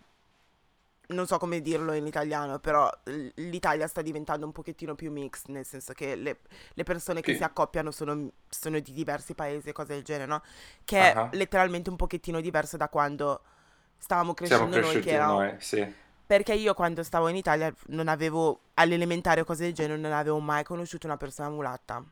[1.09, 2.91] non so come dirlo in italiano, però
[3.35, 6.41] l'Italia sta diventando un pochettino più mixed, nel senso che le,
[6.73, 10.27] le persone che, che si accoppiano sono, sono, di diversi paesi e cose del genere,
[10.27, 10.43] no?
[10.85, 11.31] Che uh-huh.
[11.31, 13.41] è letteralmente un pochettino diverso da quando
[13.99, 15.27] stavamo crescendo noi, che era...
[15.27, 16.05] noi, sì.
[16.27, 20.41] Perché io quando stavo in Italia non avevo, all'elementare o cose del genere, non avevo
[20.41, 22.03] mai conosciuto una persona mulatta.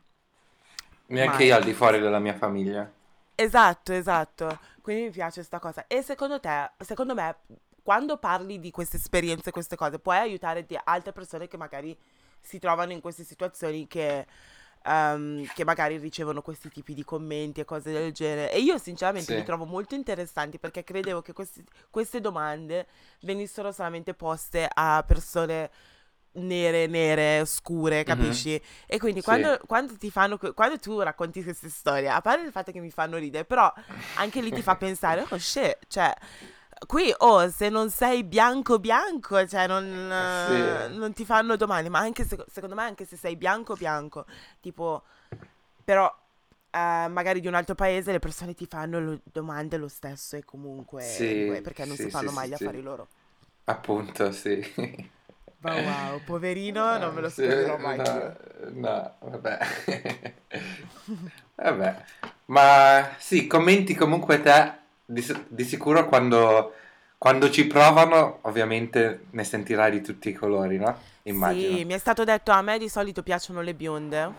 [1.07, 1.45] Neanche mai.
[1.47, 2.89] io al di fuori della mia famiglia.
[3.35, 4.59] Esatto, esatto.
[4.81, 5.85] Quindi mi piace questa cosa.
[5.87, 7.35] E secondo te, secondo me,
[7.83, 11.95] quando parli di queste esperienze, queste cose, puoi aiutare altre persone che magari
[12.39, 14.25] si trovano in queste situazioni che,
[14.85, 18.51] um, che magari ricevono questi tipi di commenti e cose del genere.
[18.51, 19.35] E io sinceramente sì.
[19.35, 22.87] li trovo molto interessanti perché credevo che questi, queste domande
[23.21, 25.69] venissero solamente poste a persone
[26.33, 28.49] nere, nere, scure, capisci?
[28.49, 28.85] Mm-hmm.
[28.87, 29.25] E quindi sì.
[29.25, 32.91] quando, quando, ti fanno, quando tu racconti queste storie, a parte il fatto che mi
[32.91, 33.71] fanno ridere, però
[34.15, 36.13] anche lì ti fa pensare, oh shit, cioè
[36.85, 40.97] Qui, oh, se non sei bianco bianco, cioè non, sì.
[40.97, 44.25] non ti fanno domande, ma anche se, secondo me anche se sei bianco bianco,
[44.59, 45.03] tipo,
[45.83, 46.13] però
[46.69, 50.43] eh, magari di un altro paese le persone ti fanno lo, domande lo stesso e
[50.43, 53.07] comunque, sì, perché non sì, si fanno mai gli affari loro.
[53.65, 55.11] Appunto, sì.
[55.59, 57.97] Ma wow, poverino, non me lo scorderò mai.
[57.97, 58.35] No,
[58.73, 59.57] no, vabbè.
[61.55, 62.03] vabbè.
[62.47, 66.73] Ma sì, commenti comunque te di, di sicuro quando,
[67.17, 70.97] quando ci provano, ovviamente ne sentirai di tutti i colori, no?
[71.23, 71.77] Immagino.
[71.77, 74.31] Sì, mi è stato detto a me di solito piacciono le bionde.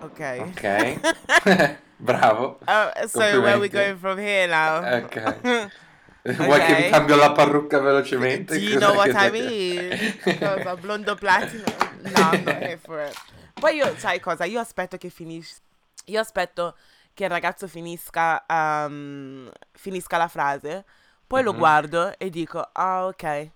[0.00, 0.42] Ok.
[0.46, 1.00] Ok.
[2.02, 2.58] Bravo.
[2.66, 4.82] Oh, so where we going from here now?
[5.04, 5.70] Ok.
[6.22, 6.66] Vuoi okay.
[6.66, 8.56] che mi cambio la parrucca velocemente?
[8.56, 10.38] Do you know what I mean?
[10.38, 10.76] cosa?
[10.76, 11.64] Blondo platino?
[12.02, 13.14] No, I'm not here for it.
[13.54, 14.44] Poi io, sai cosa?
[14.44, 15.60] Io aspetto che finisca.
[16.06, 16.76] Io aspetto
[17.14, 20.84] che il ragazzo finisca, um, finisca la frase,
[21.26, 21.46] poi mm-hmm.
[21.46, 21.58] lo mhm.
[21.58, 23.50] guardo e dico, ah ok,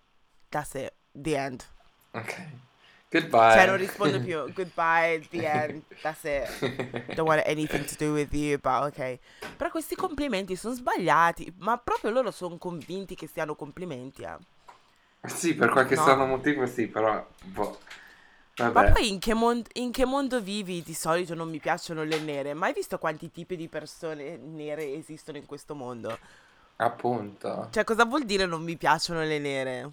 [0.48, 1.64] that's it, the end.
[2.12, 2.64] Ok.
[3.08, 3.52] Goodbye.
[3.52, 7.14] Cioè non rispondo più, goodbye, the end, that's it.
[7.14, 9.18] Don't want anything to do with you, but ok.
[9.56, 14.36] Però questi complimenti sono sbagliati, ma proprio loro sono convinti che siano complimenti, eh.
[15.28, 16.02] Sì, per qualche no.
[16.02, 17.26] strano motivo sì, però...
[17.44, 17.78] Boh.
[18.56, 18.72] Vabbè.
[18.72, 20.82] Ma poi in che, mon- in che, mondo vivi?
[20.82, 22.54] Di solito non mi piacciono le nere.
[22.54, 26.18] Mai visto quanti tipi di persone nere esistono in questo mondo?
[26.76, 27.68] Appunto.
[27.70, 29.90] Cioè, cosa vuol dire non mi piacciono le nere?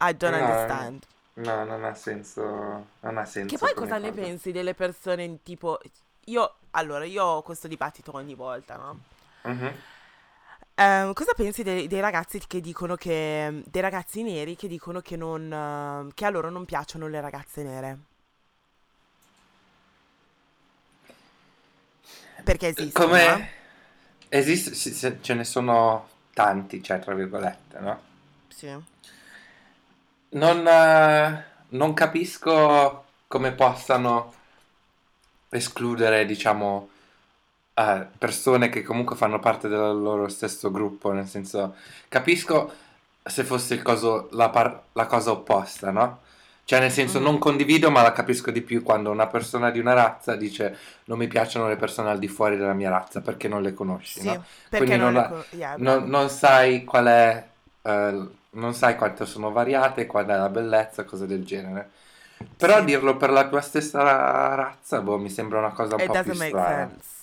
[0.00, 1.04] I don't no, understand.
[1.34, 2.42] No, non ha senso.
[3.00, 3.54] Non ha senso.
[3.54, 5.78] Che poi cosa ne pensi delle persone tipo.
[6.24, 8.98] Io, allora, io ho questo dibattito ogni volta, no?
[9.46, 9.74] Mm-hmm.
[10.78, 13.64] Uh, cosa pensi dei, dei, ragazzi che dicono che.
[13.66, 15.50] dei ragazzi neri che dicono che non.
[15.50, 17.98] Uh, che a loro non piacciono le ragazze nere?
[22.44, 23.06] Perché esistono.
[23.06, 23.56] Come.
[24.28, 24.38] Eh?
[24.38, 28.00] Esiste, sì, ce ne sono tanti, cioè, tra virgolette, no?
[28.46, 28.72] Sì.
[30.28, 31.42] Non, uh,
[31.76, 34.32] non capisco come possano
[35.48, 36.90] escludere, diciamo
[37.78, 41.76] uh, persone che comunque fanno parte del loro stesso gruppo, nel senso,
[42.08, 42.72] capisco
[43.22, 46.20] se fosse il coso, la, par- la cosa opposta, no?
[46.64, 47.22] Cioè, nel senso, mm.
[47.22, 51.16] non condivido, ma la capisco di più quando una persona di una razza dice non
[51.16, 54.26] mi piacciono le persone al di fuori della mia razza perché non le conosci, sì,
[54.26, 54.44] no?
[54.68, 57.46] Quindi non, non, co- yeah, non, non, sai qual è,
[57.82, 61.90] uh, non sai quanto sono variate, qual è la bellezza, cose del genere.
[62.56, 62.84] Però sì.
[62.84, 66.34] dirlo per la tua stessa razza, boh, mi sembra una cosa un It po' più
[66.34, 66.88] strana.
[66.88, 67.17] Sense.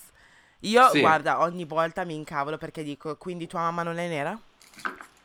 [0.61, 0.99] Io, Sì.
[0.99, 4.37] guarda, ogni volta mi incavolo perché dico, quindi tua mamma non è nera?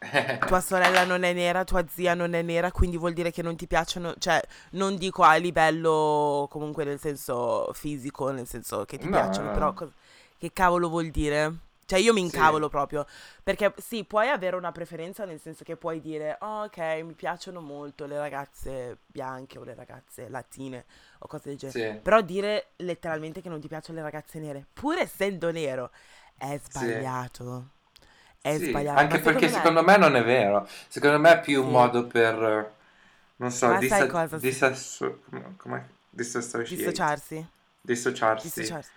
[0.44, 3.54] Tua sorella non è nera, tua zia non è nera, quindi vuol dire che non
[3.56, 4.40] ti piacciono, cioè
[4.72, 9.72] non dico a livello comunque nel senso fisico, nel senso che ti No, piacciono, però
[9.72, 9.92] co-
[10.38, 11.54] che cavolo vuol dire?
[11.90, 12.70] Cioè io mi incavolo sì.
[12.70, 13.04] proprio,
[13.42, 17.60] perché sì, puoi avere una preferenza nel senso che puoi dire, oh, ok, mi piacciono
[17.60, 20.84] molto le ragazze bianche o le ragazze latine
[21.18, 21.98] o cose del genere, sì.
[22.00, 25.90] però dire letteralmente che non ti piacciono le ragazze nere, pur essendo nero,
[26.38, 27.70] è sbagliato.
[28.40, 28.48] Sì.
[28.48, 29.00] è sbagliato.
[29.00, 30.68] anche Ma perché secondo me, secondo me non è vero.
[30.86, 32.72] Secondo me è più un modo per,
[33.34, 33.80] non so, come-
[36.10, 37.48] disassociate, Dissociarsi.
[37.80, 38.90] dissociarsi Dissociarsi.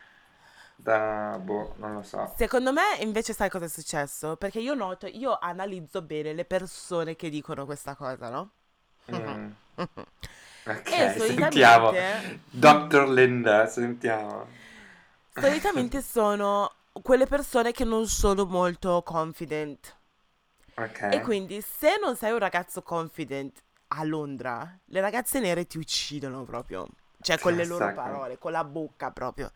[0.83, 2.23] Da, boh, non lo so.
[2.35, 4.35] Secondo me invece sai cosa è successo?
[4.35, 8.51] Perché io noto, io analizzo bene le persone che dicono questa cosa, no?
[9.09, 9.55] Mm.
[10.85, 11.93] E Ok, sentiamo.
[11.95, 13.07] solitamente, Dr.
[13.09, 14.47] Linda, sentiamo.
[15.29, 19.97] solitamente sono quelle persone che non sono molto confident.
[21.07, 25.77] E Ok, quindi se non sei un ragazzo confident a Londra, le ragazze nere ti
[25.77, 26.87] uccidono proprio.
[27.19, 29.51] Cioè con le loro parole, con la bocca proprio.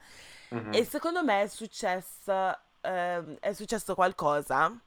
[0.51, 0.81] Mhm.
[0.81, 4.79] E secondo me è successo, ehm, è successo qualcosa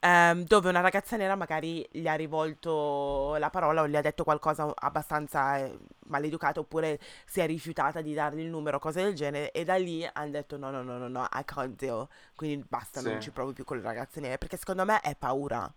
[0.00, 4.24] ehm, dove una ragazza nera magari gli ha rivolto la parola o gli ha detto
[4.24, 9.50] qualcosa abbastanza eh, maleducato oppure si è rifiutata di dargli il numero, cose del genere
[9.52, 13.00] e da lì hanno detto no no no no no, I can't deal, quindi basta,
[13.00, 15.72] non Sì, ci provo più con le ragazze nere perché secondo me è paura.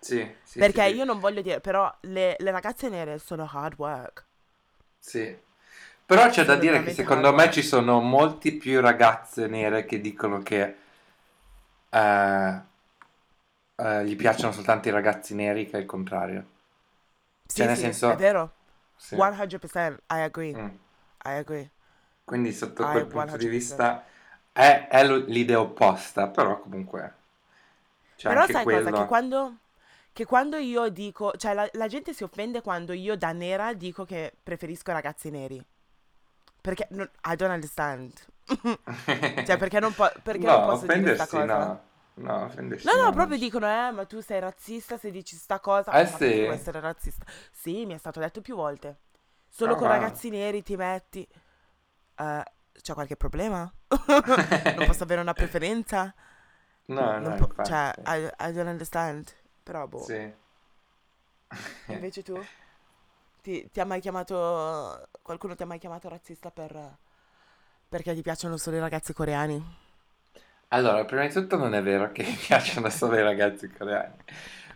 [0.00, 0.88] sì, sì, sì, Perché sì.
[0.88, 4.26] io non voglio dire, però le, le ragazze nere sono hard work,
[5.00, 5.36] Sì.
[6.12, 10.42] Però c'è da dire che secondo me ci sono molti più ragazze nere che dicono
[10.42, 10.76] che
[11.90, 12.62] eh,
[13.76, 16.46] eh, gli piacciono soltanto i ragazzi neri che il contrario.
[17.52, 18.52] Cioè, Sì, nel sì, è senso, vero.
[18.96, 19.16] sì.
[19.16, 20.78] 100%, I agree, Mm.
[21.24, 21.70] I agree.
[22.24, 23.46] Quindi sotto I quel punto di 100%.
[23.46, 24.04] vista
[24.50, 27.14] è, è l'idea opposta, però comunque
[28.24, 28.92] Però sai cosa?
[28.92, 29.04] Che quello.
[29.04, 29.58] quando,
[30.12, 34.04] che quando io dico, cioè la, la gente si offende quando io da nera dico
[34.04, 35.62] che preferisco ragazzi neri.
[36.62, 38.12] Perché non- I don't understand.
[39.44, 41.56] Cioè, perché non, po- perché non No, posso dire questa cosa?
[41.56, 41.80] no.
[42.14, 43.12] No, offendersi No, no, no.
[43.12, 45.92] proprio dicono, eh, ma tu sei razzista se dici sta cosa.
[45.92, 46.52] Eh Ma perché devo sì.
[46.52, 47.24] essere razzista?
[47.52, 48.98] Sì, mi è stato detto più volte.
[49.48, 49.88] Solo Ah, con wow.
[49.88, 51.26] ragazzi neri ti metti.
[52.16, 52.44] Eh,
[52.80, 53.72] c'è qualche problema?
[54.74, 56.14] Non posso avere una preferenza?
[56.88, 59.32] No, Non no, po- cioè, I, I don't understand.
[59.62, 60.00] Però, boh.
[60.06, 60.32] Sì.
[61.88, 62.34] Invece tu?
[63.42, 65.08] Ti, ti ha mai chiamato...
[65.22, 66.98] Qualcuno ti ha mai chiamato razzista per...
[67.88, 69.64] Perché ti piacciono solo i ragazzi coreani?
[70.68, 74.14] Allora, prima di tutto non è vero che mi piacciono solo i ragazzi coreani.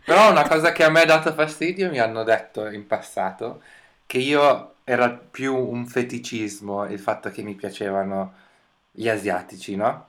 [0.04, 3.62] Però una cosa che a me ha dato fastidio, mi hanno detto in passato,
[4.06, 8.34] che io era più un feticismo il fatto che mi piacevano
[8.92, 10.08] gli asiatici, no?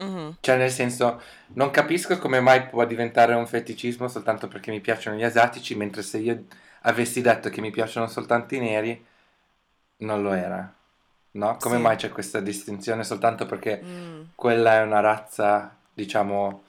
[0.00, 0.36] Mhm.
[0.40, 1.20] Cioè, nel senso,
[1.54, 6.02] non capisco come mai può diventare un feticismo soltanto perché mi piacciono gli asiatici, mentre
[6.02, 6.44] se io
[6.88, 9.06] avessi detto che mi piacciono soltanto i neri,
[9.98, 10.72] non lo era.
[11.32, 11.58] No?
[11.58, 11.78] Come Sì.
[11.78, 14.30] mai c'è questa distinzione soltanto perché Mm.
[14.34, 16.64] quella è una razza, diciamo,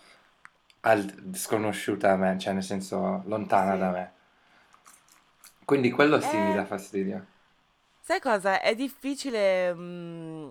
[0.82, 3.77] al- sconosciuta a me, cioè nel senso lontana Sì.
[3.77, 4.12] da me.
[5.63, 7.25] Quindi quello sì mi Eh, dà fastidio.
[8.01, 8.60] sai cosa?
[8.62, 10.49] È difficile mm,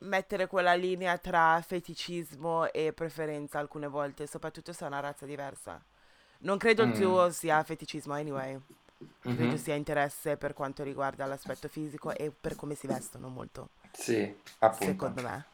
[0.00, 5.82] mettere quella linea tra feticismo e preferenza alcune volte, soprattutto se è una razza diversa.
[6.42, 6.94] Non credo il Mm.
[6.94, 8.58] tuo sia feticismo, anyway.
[9.34, 9.56] Credo Mhm.
[9.56, 14.84] sia interesse per quanto riguarda l'aspetto fisico e per come si vestono molto, Sì, appunto.
[14.84, 15.44] secondo me.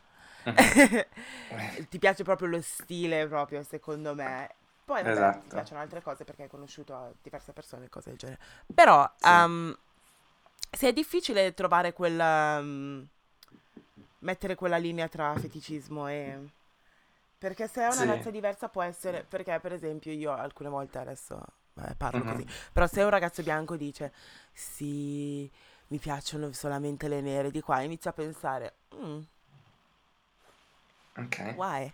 [0.45, 0.55] Mhm.
[1.89, 4.49] Ti piace proprio lo stile, proprio, secondo me.
[4.85, 5.49] Poi, vabbè, ti Esatto.
[5.51, 8.41] piacciono altre cose perché hai conosciuto diverse persone e cose del genere.
[8.75, 9.29] Però, Sì.
[9.29, 9.77] um,
[10.71, 12.59] se è difficile trovare quella...
[12.59, 13.07] um,
[14.21, 16.49] mettere quella linea tra feticismo e...
[17.39, 18.05] Perché se è una Sì.
[18.05, 19.25] razza diversa può essere...
[19.25, 21.41] Perché, per esempio, io alcune volte adesso
[21.75, 22.27] vabbè, parlo Mhm.
[22.27, 22.45] così.
[22.73, 24.13] Però se un ragazzo bianco dice,
[24.53, 25.51] sì,
[25.89, 29.21] mi piacciono solamente le nere di qua, inizio a pensare, "Mm,
[31.19, 31.39] Ok.
[31.55, 31.93] why?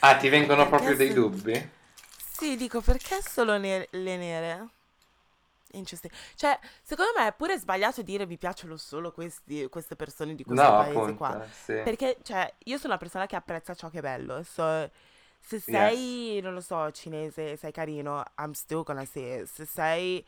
[0.00, 1.70] Ah, ti vengono Perché proprio dei se- dubbi?
[2.16, 4.68] Sì, dico, perché solo ne- le nere?
[5.72, 6.12] Interesting.
[6.34, 10.64] Cioè, secondo me è pure sbagliato dire mi piacciono solo questi- queste persone di questo
[10.70, 11.28] No, paese qua.
[11.28, 11.72] appunto, sì.
[11.82, 14.42] Perché, cioè, io sono una persona che apprezza ciò che è bello.
[14.42, 14.90] So,
[15.44, 15.62] se Yes.
[15.64, 19.46] sei, non lo so, cinese, sei carino, I'm still gonna say it.
[19.46, 20.24] Se sei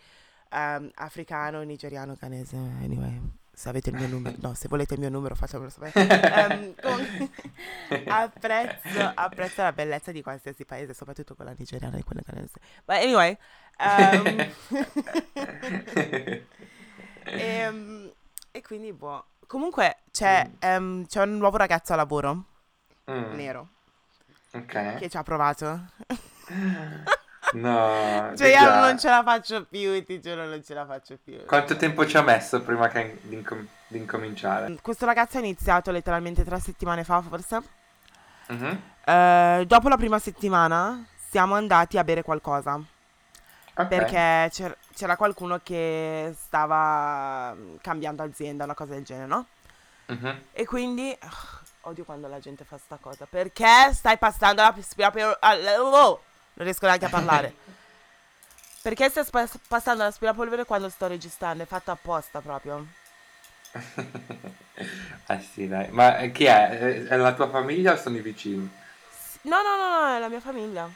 [0.51, 3.20] ehm, africano, nigeriano, canese, anyway,
[3.55, 5.92] se avete il mio numero, no, se volete il mio numero fatemelo sapere.
[6.80, 7.30] Comunque,
[8.09, 12.59] apprezzo, apprezzo la bellezza di qualsiasi paese, soprattutto quella nigeriana e quella canese.
[12.84, 13.36] But anyway,
[13.78, 14.52] ehm,
[17.24, 18.12] ehm,
[18.50, 19.24] e quindi, boh.
[19.46, 22.44] Comunque, c'è, ehm, c'è un nuovo ragazzo a lavoro,
[23.11, 23.68] Mm, nero,
[24.52, 24.94] ok.
[24.96, 25.88] che ci ha provato.
[27.55, 28.80] No, Cioè, io già.
[28.80, 31.44] non ce la faccio più, ti giuro, non ce la faccio più.
[31.44, 34.76] Quanto tempo ci ha messo prima che di, incom- di incominciare?
[34.82, 37.62] Questo ragazzo ha iniziato letteralmente tre settimane fa, forse.
[38.48, 38.80] Mhm.
[39.05, 42.74] Eh, dopo la prima settimana siamo andati a bere qualcosa.
[43.76, 43.86] Ok.
[43.88, 49.46] Perché c'era, c'era qualcuno che stava mm, cambiando azienda, una cosa del genere, no?
[50.07, 50.40] Mhm.
[50.52, 53.26] E quindi ugh, Odio quando la gente fa sta cosa.
[53.28, 55.38] Perché stai passando l'aspirapolvere?
[55.78, 56.20] Oh,
[56.55, 57.55] non riesco neanche a parlare.
[58.82, 61.62] Perché stai sp- passando l'aspirapolvere quando sto registrando?
[61.62, 62.86] È fatto apposta proprio.
[65.26, 65.88] ah sì, dai.
[65.90, 67.07] Ma chi è?
[67.07, 68.70] È la tua famiglia o sono i vicini?
[69.42, 70.88] No, no, no, no, è la mia famiglia.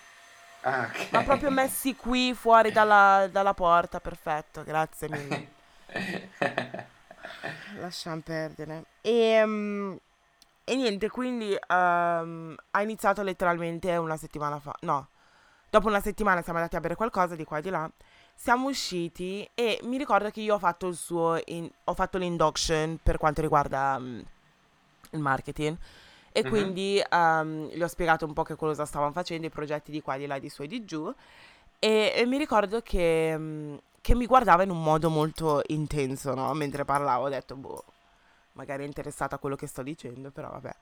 [0.62, 1.12] Ah, ok.
[1.12, 5.48] Ma proprio messi qui fuori dalla, dalla porta, perfetto, grazie mille.
[7.80, 8.84] Lasciamo perdere.
[9.00, 9.98] E, um,
[10.64, 14.74] e niente, quindi um, ha iniziato letteralmente una settimana fa.
[14.80, 15.09] No,
[15.71, 17.91] dopo una settimana siamo andati a bere qualcosa di qua e di là.
[18.35, 21.41] Siamo usciti e mi ricordo che io ho fatto il suo.
[21.47, 24.23] In, ho fatto l'induction per quanto riguarda um,
[25.11, 25.77] il marketing.
[26.31, 26.51] E mm-hmm.
[26.51, 30.16] quindi um, gli ho spiegato un po' che cosa stavano facendo, i progetti di qua,
[30.16, 31.12] di là, di su e di giù.
[31.81, 36.53] E, e mi ricordo che, um, che, mi guardava in un modo molto intenso, no?
[36.55, 37.85] Mentre parlavo, ho detto, boh,
[38.53, 40.75] magari è interessata a quello che sto dicendo, però vabbè.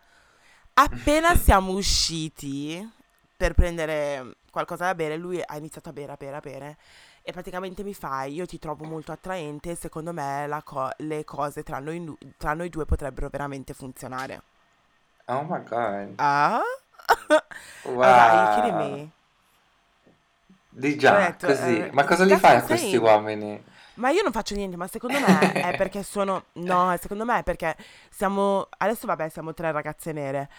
[0.75, 2.87] Appena siamo usciti
[3.37, 6.77] per prendere qualcosa da bere, lui ha iniziato a bere, a bere, a bere.
[7.23, 11.79] E praticamente mi fa, io ti trovo molto attraente, secondo me co- le cose tra
[11.81, 14.43] noi, tra noi due potrebbero veramente funzionare.
[15.29, 16.15] Oh my god.
[16.19, 16.61] Ah?
[17.85, 18.03] Wow.
[18.03, 19.11] Are you me?
[20.69, 21.79] Di già, detto, così.
[21.79, 23.65] eh, Ma cosa li fai a questi uomini?
[23.95, 26.45] Ma io non faccio niente, ma secondo me è perché sono...
[26.55, 27.75] No, secondo me è perché
[28.11, 28.69] siamo...
[28.77, 30.51] Adesso vabbè, siamo tre ragazze nere.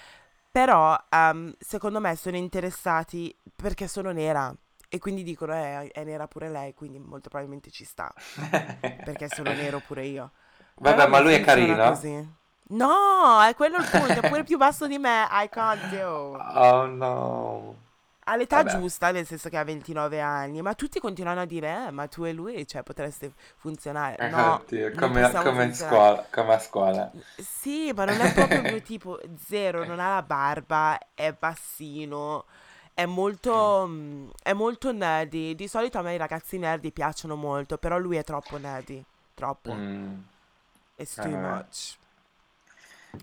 [0.57, 4.51] Però, um, secondo me sono interessati perché sono nera.
[4.89, 8.11] E quindi dicono, eh, è nera pure lei, quindi molto probabilmente ci sta.
[9.05, 10.31] perché sono nero pure io.
[10.77, 11.89] Vabbè, Però ma lui è carino?
[11.89, 12.27] così.
[12.69, 16.35] No, è quello il punto, è pure più basso di me, I can't do.
[16.55, 17.75] Oh no.
[18.29, 18.77] Ha l'età Vabbè.
[18.77, 22.25] giusta, nel senso che ha 29 anni, ma tutti continuano a dire, eh, ma tu
[22.25, 24.17] e lui, cioè, potreste funzionare.
[24.17, 27.11] Eh, No, oddio, come, come in scuola, come a scuola.
[27.37, 32.43] Sì, ma non è proprio il mio tipo, zero, non ha la barba, è bassino,
[32.93, 35.55] è molto, mm, è molto nerdy.
[35.55, 39.01] Di solito a me i ragazzi nerdy piacciono molto, però lui è troppo nerdy,
[39.35, 39.73] troppo.
[39.73, 40.15] Mm.
[40.97, 41.29] It's too Eh.
[41.29, 41.95] much.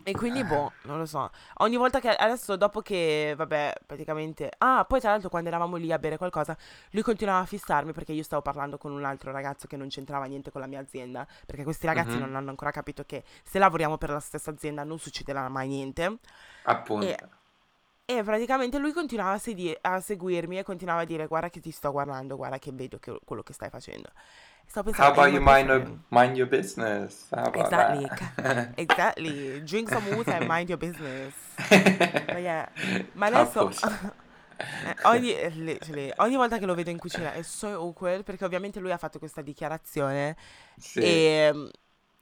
[0.03, 1.30] E quindi, boh, non lo so.
[1.59, 4.51] Ogni volta che adesso, dopo che, vabbè, praticamente.
[4.59, 6.57] Ah, poi tra l'altro, quando eravamo lì a bere qualcosa,
[6.91, 10.24] lui continuava a fissarmi perché io stavo parlando con un altro ragazzo che non c'entrava
[10.24, 11.26] niente con la mia azienda.
[11.47, 12.20] Perché questi ragazzi Mhm.
[12.20, 16.18] non hanno ancora capito che se lavoriamo per la stessa azienda non succederà mai niente.
[16.64, 17.07] Appunto.
[17.07, 17.16] E,
[18.07, 21.70] e praticamente lui continuava a, sedi- a seguirmi e continuava a dire: Guarda che ti
[21.70, 24.11] sto guardando, guarda che vedo che- quello che stai facendo.
[24.67, 27.27] Stavo How pensando, about "Eh, you mind, your- mind your business?
[27.31, 28.09] How about Exactly.
[28.83, 29.62] Exactly.
[29.65, 31.35] Drink some water and mind your business.
[32.33, 32.69] Ma yeah.
[33.12, 33.71] Ma adesso
[35.05, 38.91] ogni, literally, ogni volta che lo vedo in cucina è so awkward perché ovviamente lui
[38.93, 40.37] ha fatto questa dichiarazione
[40.77, 41.01] Sì.
[41.01, 41.71] e,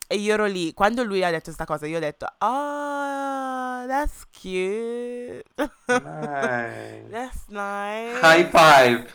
[0.06, 0.74] e io ero lì.
[0.74, 5.42] Quando lui ha detto questa cosa io ho detto Oh, that's cute.
[5.86, 7.06] Nice.
[7.10, 8.20] That's nice.
[8.22, 9.06] High five.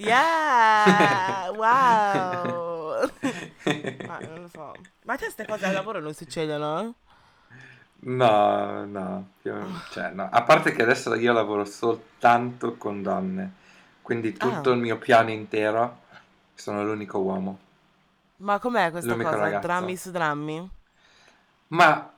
[0.00, 3.10] Yeah, wow.
[4.06, 4.80] Ma non lo so.
[5.02, 6.94] Ma a te queste cose al lavoro non succedono?
[8.02, 9.52] No, no, più-
[9.90, 10.28] cioè, no.
[10.30, 13.52] A parte che adesso io lavoro soltanto con donne,
[14.00, 14.72] quindi tutto Ah.
[14.72, 15.98] il mio piano intero
[16.54, 17.58] sono l'unico uomo.
[18.38, 19.36] Ma com'è questa L'unico cosa?
[19.36, 19.60] ragazzo.
[19.60, 20.70] Drammi su drammi?
[21.68, 22.12] Ma,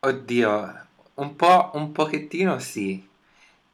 [0.00, 3.07] oddio, un po', un pochettino sì.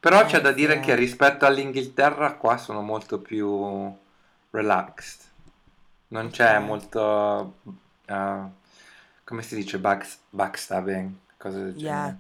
[0.04, 0.80] Però Eh, c'è da dire sì.
[0.80, 3.90] che rispetto all'Inghilterra qua sono molto più
[4.50, 5.20] relaxed.
[6.08, 6.62] Non c'è Ok.
[6.62, 7.54] molto,
[8.08, 8.50] uh,
[9.24, 12.02] come si dice, back- backstabbing, cose del Yeah.
[12.02, 12.18] genere.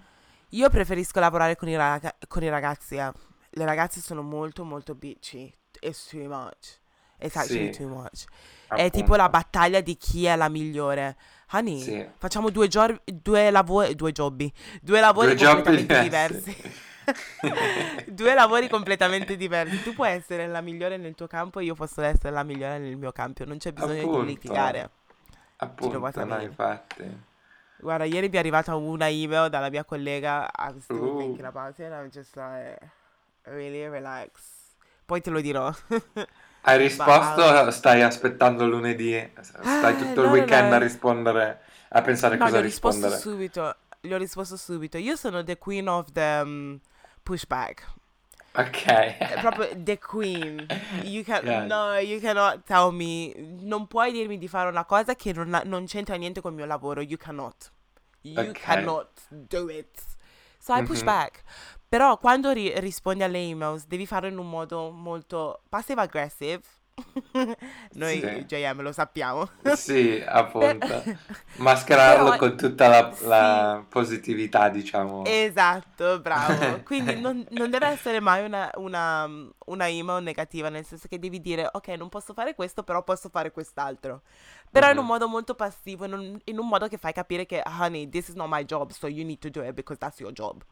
[0.48, 2.96] Io preferisco lavorare con i, raga- con i ragazzi.
[2.96, 3.12] eh.
[3.50, 5.52] Le ragazze sono molto molto bitchy.
[5.80, 6.78] It's too much.
[7.18, 8.24] It's actually Sì, too much.
[8.66, 11.16] È tipo la battaglia di chi è la migliore.
[11.52, 12.08] Honey, Sì.
[12.16, 16.56] facciamo due, gior- due lavori, due jobbi, due lavori Due completamente diversi.
[18.06, 19.82] due lavori completamente diversi.
[19.82, 22.96] Tu puoi essere la migliore nel tuo campo e io posso essere la migliore nel
[22.96, 23.44] mio campo.
[23.44, 24.20] Non c'è bisogno Appunto.
[24.20, 24.90] di litigare.
[25.56, 27.32] Appunto, no, infatti.
[27.78, 30.50] Guarda, ieri mi è arrivata una email dalla mia collega.
[30.58, 31.18] I'm still Uh.
[31.18, 31.90] thinking about it.
[31.90, 32.78] I'm just like,
[33.44, 34.30] really relax.
[35.04, 35.72] Poi te lo dirò.
[36.66, 39.30] Hai risposto o stai aspettando lunedì?
[39.40, 40.74] Stai Ah, tutto no, il no, weekend no.
[40.76, 43.20] a rispondere, a pensare No, gli cosa ho risposto rispondere.
[43.20, 43.76] subito.
[44.00, 44.96] Gli ho risposto subito.
[44.96, 46.80] Io sono the queen of the um,
[47.24, 47.82] pushback.
[48.56, 49.40] Ok.
[49.40, 50.66] proprio the queen.
[51.02, 51.66] You can, Yeah.
[51.66, 53.34] No, you cannot tell me.
[53.36, 56.66] Non puoi dirmi di fare una cosa che non, non c'entra niente con il mio
[56.66, 57.00] lavoro.
[57.00, 57.72] You cannot.
[58.22, 58.60] You Ok.
[58.60, 60.00] cannot do it.
[60.58, 61.04] So I push Mhm.
[61.06, 61.42] back.
[61.88, 66.60] Però quando ri- rispondi alle emails devi farlo in un modo molto passive aggressive.
[67.94, 68.44] Noi sì.
[68.46, 69.48] JM lo sappiamo.
[69.74, 71.02] Sì, appunto.
[71.56, 73.26] Mascherarlo Però, con tutta la, sì.
[73.26, 75.24] la, positività, diciamo.
[75.24, 76.82] Esatto, bravo.
[76.84, 79.28] Quindi non, non deve essere mai una, una,
[79.66, 83.28] una, email negativa, nel senso che devi dire, ok, non posso fare questo, però posso
[83.28, 84.22] fare quest'altro.
[84.70, 84.94] Però mm-hmm.
[84.96, 88.08] in un modo molto passivo, in un, in un modo che fai capire che, honey,
[88.08, 90.62] this is not my job, so you need to do it because that's your job.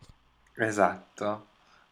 [0.57, 1.47] Esatto.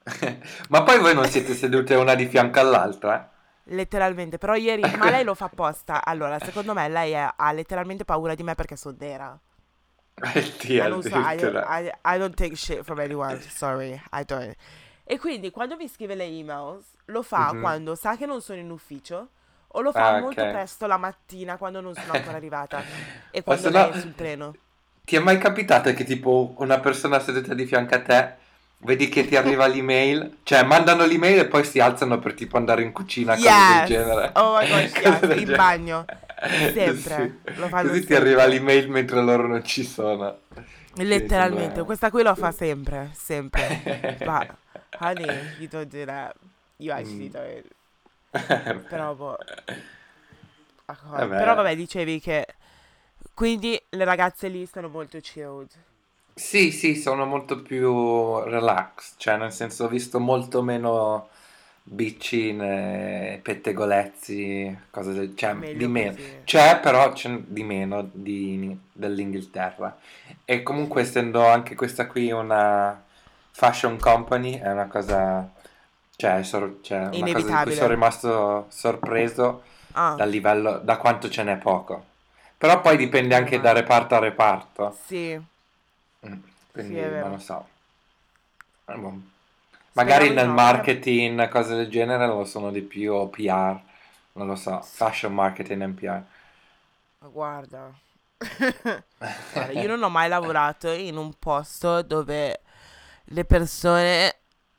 [0.69, 3.31] Ma poi voi non siete sedute una di fianco all'altra?
[3.73, 6.05] Letteralmente, però ieri, ma lei lo fa apposta.
[6.05, 9.39] Allora, secondo me lei è, ha letteralmente paura di me perché sono nera.
[10.61, 14.55] Dio, I, don't, so, I, I, I don't take shit from anyone, sorry, I don't.
[15.05, 17.61] E quindi quando mi scrive le emails, lo fa mm-hmm.
[17.63, 19.29] quando sa che non sono in ufficio
[19.67, 20.53] o lo fa ah, molto okay.
[20.53, 22.83] presto la mattina quando non sono ancora arrivata
[23.31, 24.55] e quando lei no, è sul treno.
[25.05, 28.35] Ti è mai capitato che tipo una persona seduta di fianco a te
[28.83, 32.83] Vedi che ti arriva l'email, cioè mandano l'email e poi si alzano per tipo andare
[32.83, 33.45] in cucina, yes!
[33.45, 34.31] cose del genere.
[34.37, 36.05] Oh my gosh, yes, in bagno.
[36.73, 37.41] Sempre.
[37.45, 37.59] Sì.
[37.61, 38.07] Lo fanno Così sempre.
[38.07, 40.39] ti arriva l'email mentre loro non ci sono.
[40.95, 41.85] Letteralmente, sembra...
[41.85, 44.17] questa qui lo fa sempre, sempre.
[44.25, 44.47] Ma,
[44.99, 45.29] honey,
[45.59, 46.35] you don't do that.
[46.77, 47.33] You actually mm.
[47.33, 48.87] don't.
[48.89, 49.37] Però, boh.
[50.87, 51.37] Vabbè.
[51.37, 52.47] Però vabbè, dicevi che...
[53.35, 55.69] Quindi le ragazze lì sono molto chilled.
[56.35, 61.29] Sì, sì, sono molto più relax, cioè nel senso ho visto molto meno
[61.83, 66.11] biccine, pettegolezzi, cose del cioè Meglio di meno.
[66.13, 66.41] così.
[66.45, 69.97] C'è però c'è di meno di- dell'Inghilterra.
[70.45, 73.03] E comunque essendo anche questa qui una
[73.53, 75.49] fashion company è una cosa,
[76.17, 79.63] cioè, sor- cioè una cosa di cui sono rimasto sorpreso
[79.93, 82.05] Ah, dal livello, da quanto ce n'è poco.
[82.57, 84.97] Però poi dipende anche da reparto a reparto.
[85.07, 85.41] sì.
[86.27, 86.39] Mm,
[86.73, 87.69] quindi sì, non lo so.
[88.87, 89.21] Eh, boh.
[89.93, 93.81] Magari nel no, marketing, cose del genere, lo sono di più, o PR,
[94.33, 96.23] non lo so, fashion marketing and PR.
[97.19, 97.93] Guarda.
[99.53, 102.61] Guarda, io non ho mai lavorato in un posto dove
[103.25, 104.37] le persone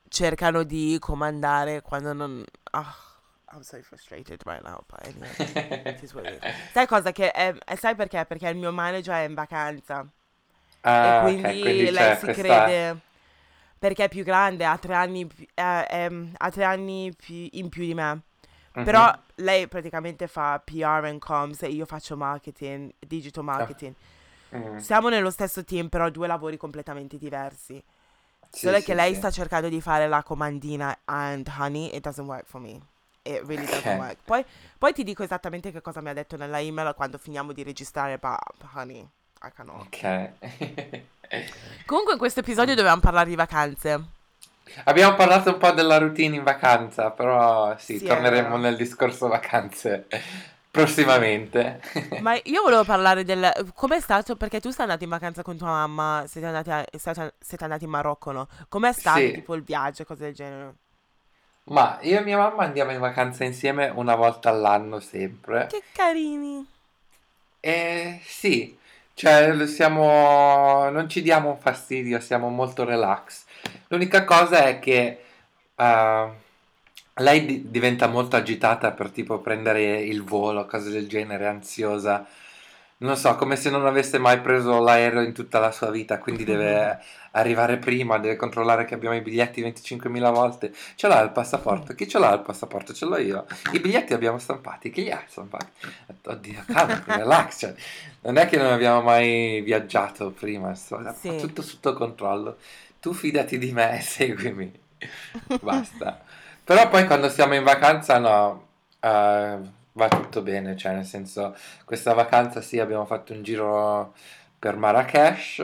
[0.07, 2.43] cercano di comandare quando non...
[2.71, 2.95] Oh,
[3.53, 5.97] I'm so frustrated right now, but anyway,
[6.71, 8.25] Sai cosa che è, sai perché?
[8.25, 10.09] Perché il mio manager è in vacanza.
[10.81, 12.41] Ah, e quindi, okay, quindi lei si questa...
[12.41, 12.99] crede
[13.81, 17.83] perché è più grande, ha tre anni, eh, eh, ha tre anni più, in più
[17.83, 18.21] di me.
[18.77, 18.85] Mm-hmm.
[18.85, 23.57] Però lei praticamente fa PR and comms e io faccio marketing, digital ah.
[23.57, 23.95] marketing.
[24.53, 24.77] Mm-hmm.
[24.77, 27.83] Siamo nello stesso team, però due lavori completamente diversi.
[28.51, 29.19] Sì, Solo sì, che lei sì.
[29.19, 32.79] sta cercando di fare la comandina and honey, it doesn't work for me.
[33.23, 33.97] It really doesn't okay.
[33.97, 34.17] work.
[34.23, 34.45] Poi,
[34.77, 38.19] poi, ti dico esattamente che cosa mi ha detto nella email quando finiamo di registrare,
[38.19, 38.37] but
[38.73, 39.09] honey.
[39.43, 39.87] I cannot.
[39.87, 40.29] Ok.
[41.85, 44.03] Comunque in questo episodio dovevamo parlare di vacanze.
[44.85, 50.07] Abbiamo parlato un po' della routine in vacanza, però sì, sì torneremo nel discorso vacanze
[50.69, 51.81] prossimamente.
[52.21, 53.51] Ma io volevo parlare del...
[53.73, 54.35] Com'è stato?
[54.35, 56.85] Perché tu sei andato in vacanza con tua mamma, siete andati, a...
[56.93, 58.47] siete andati in Marocco, no?
[58.69, 59.33] Com'è stato sì.
[59.33, 60.73] tipo il viaggio, cose del genere?
[61.63, 65.67] Ma io e mia mamma andiamo in vacanza insieme una volta all'anno sempre.
[65.67, 66.65] Che carini.
[67.59, 68.75] Eh sì,
[69.21, 73.43] cioè, siamo, non ci diamo fastidio, siamo molto relax.
[73.89, 75.19] L'unica cosa è che
[75.75, 75.83] uh,
[77.21, 82.25] lei di- diventa molto agitata per tipo prendere il volo, cose del genere, ansiosa
[83.01, 86.43] non so, come se non avesse mai preso l'aereo in tutta la sua vita, quindi
[86.43, 86.99] deve
[87.31, 90.71] arrivare prima, deve controllare che abbiamo i biglietti 25.000 volte.
[90.95, 91.95] Ce l'ha il passaporto?
[91.95, 92.93] Chi ce l'ha il passaporto?
[92.93, 93.45] Ce l'ho io.
[93.71, 94.91] I biglietti abbiamo stampati?
[94.91, 95.65] Chi li ha stampati?
[96.25, 97.59] Oddio, calma, relax.
[97.59, 97.73] Cioè,
[98.21, 101.35] non è che non abbiamo mai viaggiato prima, so, sì.
[101.37, 102.57] tutto sotto controllo.
[102.99, 104.71] Tu fidati di me e seguimi.
[105.59, 106.21] Basta.
[106.63, 108.67] Però poi quando siamo in vacanza, no.
[108.99, 114.13] Uh, va tutto bene, cioè nel senso questa vacanza sì abbiamo fatto un giro
[114.57, 115.55] per Marrakesh,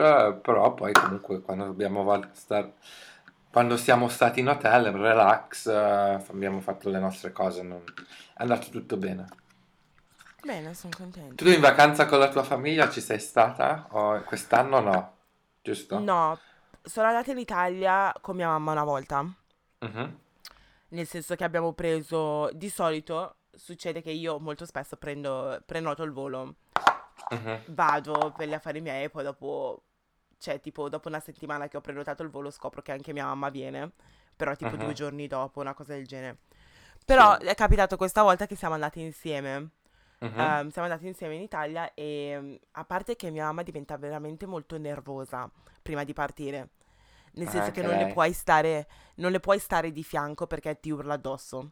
[0.42, 2.72] però poi comunque quando dobbiamo star,
[3.50, 7.82] quando siamo stati in hotel, relax, uh, abbiamo fatto le nostre cose, non...
[7.84, 9.26] è andato tutto bene.
[10.42, 11.34] Bene, sono contento.
[11.36, 13.86] Tu in vacanza con la tua famiglia ci sei stata?
[13.90, 15.16] O quest'anno no?
[15.62, 15.98] Giusto?
[15.98, 16.38] No,
[16.82, 19.20] sono andata in Italia con mia mamma una volta.
[19.20, 20.18] Uh-huh.
[20.88, 26.12] Nel senso che abbiamo preso, di solito succede che io molto spesso prendo, prenoto il
[26.12, 26.54] volo,
[27.30, 27.60] uh-huh.
[27.66, 29.82] vado per gli affari miei e poi dopo,
[30.38, 33.50] cioè tipo dopo una settimana che ho prenotato il volo scopro che anche mia mamma
[33.50, 33.92] viene,
[34.34, 34.84] però tipo uh-huh.
[34.84, 36.38] due giorni dopo, una cosa del genere.
[37.04, 37.46] Però sì.
[37.46, 39.70] è capitato questa volta che siamo andati insieme.
[40.20, 40.28] Uh-huh.
[40.28, 44.76] Um, siamo andati insieme in Italia e a parte che mia mamma diventa veramente molto
[44.76, 45.50] nervosa
[45.80, 46.70] prima di partire.
[47.34, 47.82] Nel senso okay.
[47.82, 51.70] che non le puoi stare non le puoi stare di fianco perché ti urla addosso.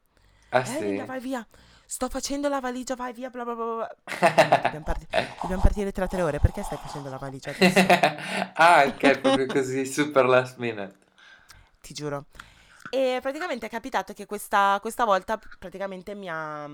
[0.51, 0.97] Ah, eh, sì?
[1.05, 1.47] vai via
[1.87, 3.65] sto facendo la valigia, vai via, bla bla bla.
[3.65, 3.97] bla.
[4.63, 5.07] dobbiamo, part-
[5.41, 7.79] dobbiamo, partire tra tre ore, perché stai facendo la valigia adesso?
[8.55, 10.95] ah, ok, proprio così, super last minute.
[11.81, 12.27] Ti giuro.
[12.91, 16.65] E praticamente è capitato che questa, questa volta praticamente mi ha...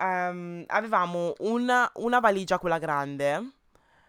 [0.00, 3.34] Um, avevamo una, una valigia, quella grande,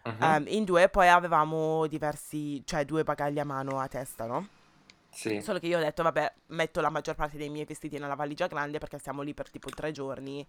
[0.04, 0.24] uh-huh.
[0.24, 4.46] um, in due, poi avevamo diversi, cioè due bagagli a mano a testa, no?
[5.10, 5.40] Sì.
[5.42, 8.46] Solo che io ho detto, vabbè, metto la maggior parte dei miei vestiti nella valigia
[8.46, 10.46] grande perché stiamo lì per tipo tre giorni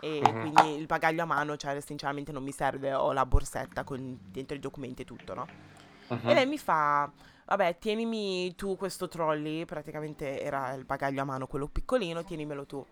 [0.00, 0.40] e uh-huh.
[0.40, 4.54] quindi il bagaglio a mano, cioè sinceramente non mi serve, ho la borsetta con dentro
[4.54, 5.46] i documenti e tutto, no?
[6.08, 6.28] Uh-huh.
[6.28, 7.10] E lei mi fa,
[7.46, 12.84] vabbè, tienimi tu questo trolley, praticamente era il bagaglio a mano, quello piccolino, tienimelo tu.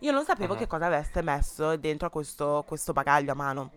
[0.00, 0.58] Io non sapevo uh-huh.
[0.58, 3.70] che cosa avesse messo dentro a questo, questo bagaglio a mano.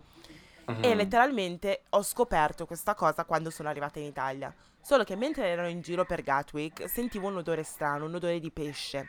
[0.80, 4.52] E letteralmente ho scoperto questa cosa quando sono arrivata in Italia.
[4.84, 8.50] Solo che mentre ero in giro per Gatwick sentivo un odore strano, un odore di
[8.50, 9.08] pesce.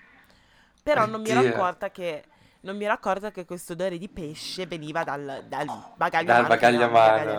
[0.81, 1.11] Però Oddio.
[1.11, 2.23] non mi ero accorta che
[2.61, 5.65] non mi ero accorta che questo odore di pesce veniva dal, dal
[5.97, 6.47] bagaglio dal mano.
[6.47, 7.37] Bagaglio mano.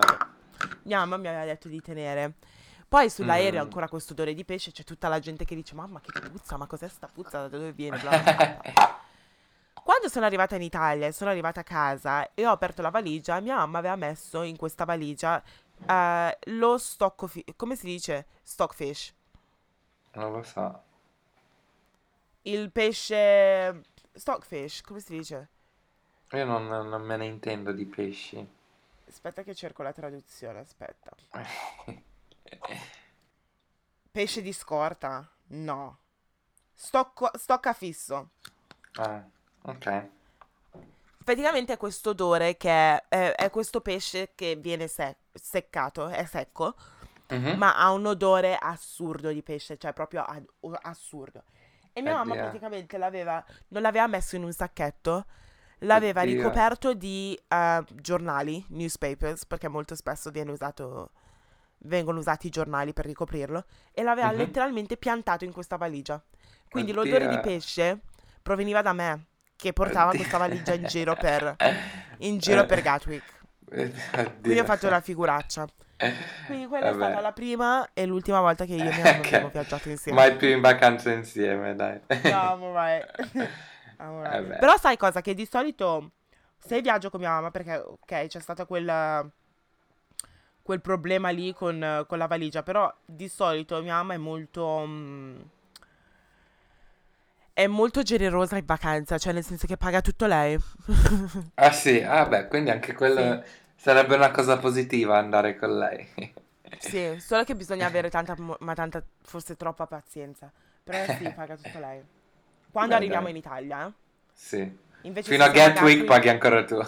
[0.82, 2.34] Mia mamma mi aveva detto di tenere.
[2.87, 3.64] Poi sull'aereo mm.
[3.64, 6.66] ancora questo odore di pesce, c'è tutta la gente che dice mamma che puzza, ma
[6.66, 7.97] cos'è sta puzza, da dove viene?
[7.97, 9.01] Bla bla bla.
[9.82, 13.41] Quando sono arrivata in Italia e sono arrivata a casa e ho aperto la valigia,
[13.41, 15.43] mia mamma aveva messo in questa valigia
[15.81, 18.27] uh, lo stocco, fi- come si dice?
[18.43, 19.14] Stockfish.
[20.12, 20.83] Non lo so.
[22.43, 23.83] Il pesce...
[24.12, 25.49] Stockfish, come si dice?
[26.31, 28.55] Io non, non me ne intendo di pesci.
[29.09, 31.11] Aspetta che cerco la traduzione, aspetta.
[34.11, 35.31] pesce di scorta?
[35.49, 35.99] No.
[36.72, 38.31] Stocco, stocca fisso.
[38.95, 39.24] Ah.
[39.68, 40.09] Ok.
[41.24, 46.24] Praticamente è questo odore che è, è, è questo pesce che viene sec- seccato, è
[46.24, 46.74] secco,
[47.28, 47.57] uh-huh.
[47.57, 50.47] ma ha un odore assurdo di pesce, cioè proprio ad-
[50.82, 51.45] assurdo.
[51.93, 52.24] E mia Oddio.
[52.24, 55.26] mamma praticamente l'aveva, non l'aveva messo in un sacchetto,
[55.78, 56.37] l'aveva Oddio.
[56.37, 61.12] ricoperto di uh, giornali, newspapers, perché molto spesso viene usato,
[61.78, 64.37] vengono usati i giornali per ricoprirlo, e l'aveva uh-huh.
[64.37, 66.22] letteralmente piantato in questa valigia.
[66.68, 67.03] Quindi Oddio.
[67.03, 68.01] l'odore di pesce
[68.43, 69.26] proveniva da me
[69.57, 71.57] che portava questa valigia in giro per,
[72.18, 73.34] in giro per Gatwick.
[73.69, 75.67] Quindi ho fatto la figuraccia.
[76.47, 77.05] Quindi quella Vabbè.
[77.05, 79.27] è stata la prima e l'ultima volta che io e mia mamma okay.
[79.27, 80.19] abbiamo viaggiato insieme.
[80.19, 82.01] Mai più in vacanza insieme, dai.
[82.25, 83.33] No, right.
[83.97, 84.59] right.
[84.59, 85.23] Però sai cosa?
[85.23, 86.12] Che di solito
[86.59, 89.31] se viaggio con mia mamma, perché ok, c'è stato quel,
[90.62, 94.64] quel problema lì con, con, la valigia, però di solito mia mamma è molto...
[94.64, 95.51] Um,
[97.57, 100.59] è molto generosa in vacanza, cioè nel senso che paga tutto lei.
[101.55, 103.51] ah sì, ah beh, quindi anche quello sì.
[103.77, 106.07] sarebbe una cosa positiva andare con lei.
[106.79, 110.53] sì, solo che bisogna avere tanta, ma tanta, forse troppa pazienza.
[110.85, 112.05] Però sì, paga tutto lei.
[112.71, 113.31] Quando beh, arriviamo dai.
[113.31, 113.93] in Italia, eh?
[114.35, 114.85] Sì.
[115.01, 116.83] Invece fino a Gatwick, paghi ancora tu.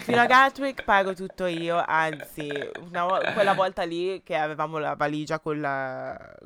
[0.00, 2.50] fino a Gatwick pago tutto io, anzi,
[2.90, 5.60] vo- quella volta lì che avevamo la valigia col,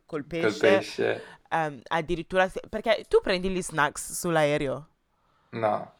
[0.06, 1.22] col pesce, col pesce.
[1.52, 2.50] Um, addirittura...
[2.68, 4.88] Perché tu prendi gli snacks sull'aereo?
[5.50, 5.92] No.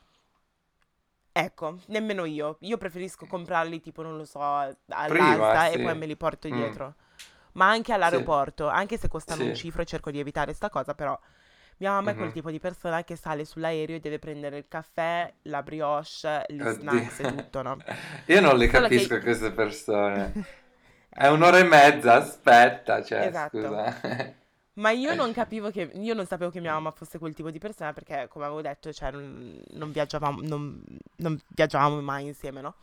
[1.30, 2.57] Ecco, nemmeno io.
[2.61, 5.78] Io preferisco comprarli tipo, non lo so, all'asta sì.
[5.78, 6.53] e poi me li porto mm.
[6.53, 6.86] dietro.
[6.86, 7.11] Mm.
[7.53, 8.74] Ma anche all'aeroporto, sì.
[8.74, 9.48] anche se costano sì.
[9.48, 11.18] un cifro, cerco di evitare sta cosa, però
[11.78, 12.12] mia mamma mm-hmm.
[12.12, 12.34] è quel mhm.
[12.34, 16.72] tipo di persona che sale sull'aereo e deve prendere il caffè, la brioche, gli Oddio.
[16.72, 17.76] snacks e tutto, no?
[18.26, 19.22] Io non le Solo capisco che...
[19.22, 20.32] queste persone.
[21.14, 23.61] È un'ora e mezza, aspetta, cioè, esatto.
[23.61, 24.40] scusa.
[24.74, 27.58] Ma io non capivo che, io non sapevo che mia mamma fosse quel tipo di
[27.58, 30.82] persona perché, come avevo detto, cioè, non, non viaggiavamo, non,
[31.16, 32.74] non, viaggiavamo mai insieme, no?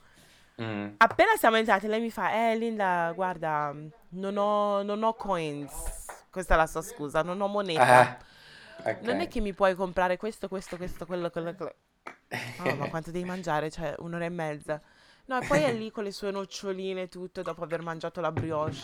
[0.62, 0.96] Mm.
[0.98, 3.74] Appena siamo entrati, lei mi fa, eh Linda, guarda,
[4.10, 5.72] non ho, non ho coins.
[6.30, 7.82] Questa è la sua scusa, non ho moneta.
[7.82, 8.18] Ah,
[8.80, 8.98] okay.
[9.02, 11.74] Non è che mi puoi comprare questo, questo, questo, quello, quello, quello.
[12.70, 13.72] Oh, ma quanto devi mangiare?
[13.72, 14.80] Cioè, un'ora e mezza.
[15.26, 18.32] No, e poi è lì con le sue noccioline e tutto, dopo aver mangiato la
[18.32, 18.78] brioche.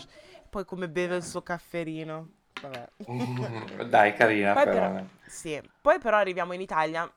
[0.50, 2.30] Poi come beve il suo cafferino.
[2.62, 3.84] Vabbè.
[3.84, 4.90] Dai, carina poi però.
[4.90, 5.04] però.
[5.26, 7.10] Sì, poi però arriviamo in Italia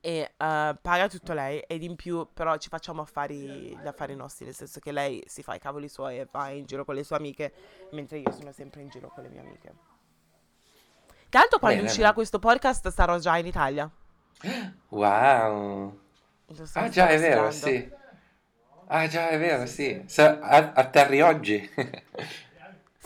[0.00, 4.44] e uh, paga tutto lei ed in più però ci facciamo affari, gli affari nostri,
[4.44, 7.02] nel senso che lei si fa i cavoli suoi e va in giro con le
[7.02, 7.52] sue amiche,
[7.90, 9.74] mentre io sono sempre in giro con le mie amiche.
[11.28, 12.14] Tanto quando bene, uscirà bene.
[12.14, 13.90] questo podcast sarò già in Italia.
[14.88, 15.98] Wow.
[16.74, 17.92] Ah già, è vero, sì.
[18.86, 20.04] Ah già, è vero, sì.
[20.06, 20.20] sì.
[20.20, 21.68] atterri oggi.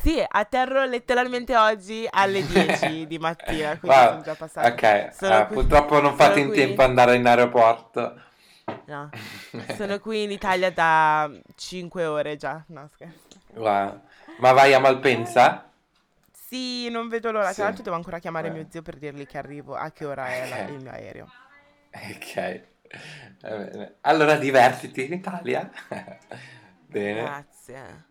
[0.00, 4.08] Sì, atterro letteralmente oggi alle 10 di mattina, quindi wow.
[4.08, 4.68] sono già passate.
[4.70, 5.54] Ok, uh, qui...
[5.54, 6.56] purtroppo non fate in qui...
[6.56, 8.20] tempo andare in aeroporto.
[8.86, 9.10] No,
[9.76, 13.38] sono qui in Italia da 5 ore già, no scherzo.
[13.54, 14.00] Wow.
[14.38, 15.70] Ma vai a Malpensa?
[16.32, 17.48] Sì, non vedo l'ora.
[17.48, 17.56] Sì.
[17.56, 18.52] Tra l'altro devo ancora chiamare Eh.
[18.52, 20.70] mio zio per dirgli che arrivo, a che ora è la- Ok.
[20.70, 21.26] il mio aereo.
[21.92, 22.62] Ok.
[24.00, 25.70] Allora divertiti in Italia.
[26.86, 27.20] Bene.
[27.22, 28.08] Grazie.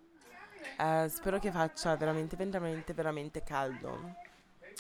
[0.79, 4.15] Eh, spero che faccia veramente, veramente, veramente caldo.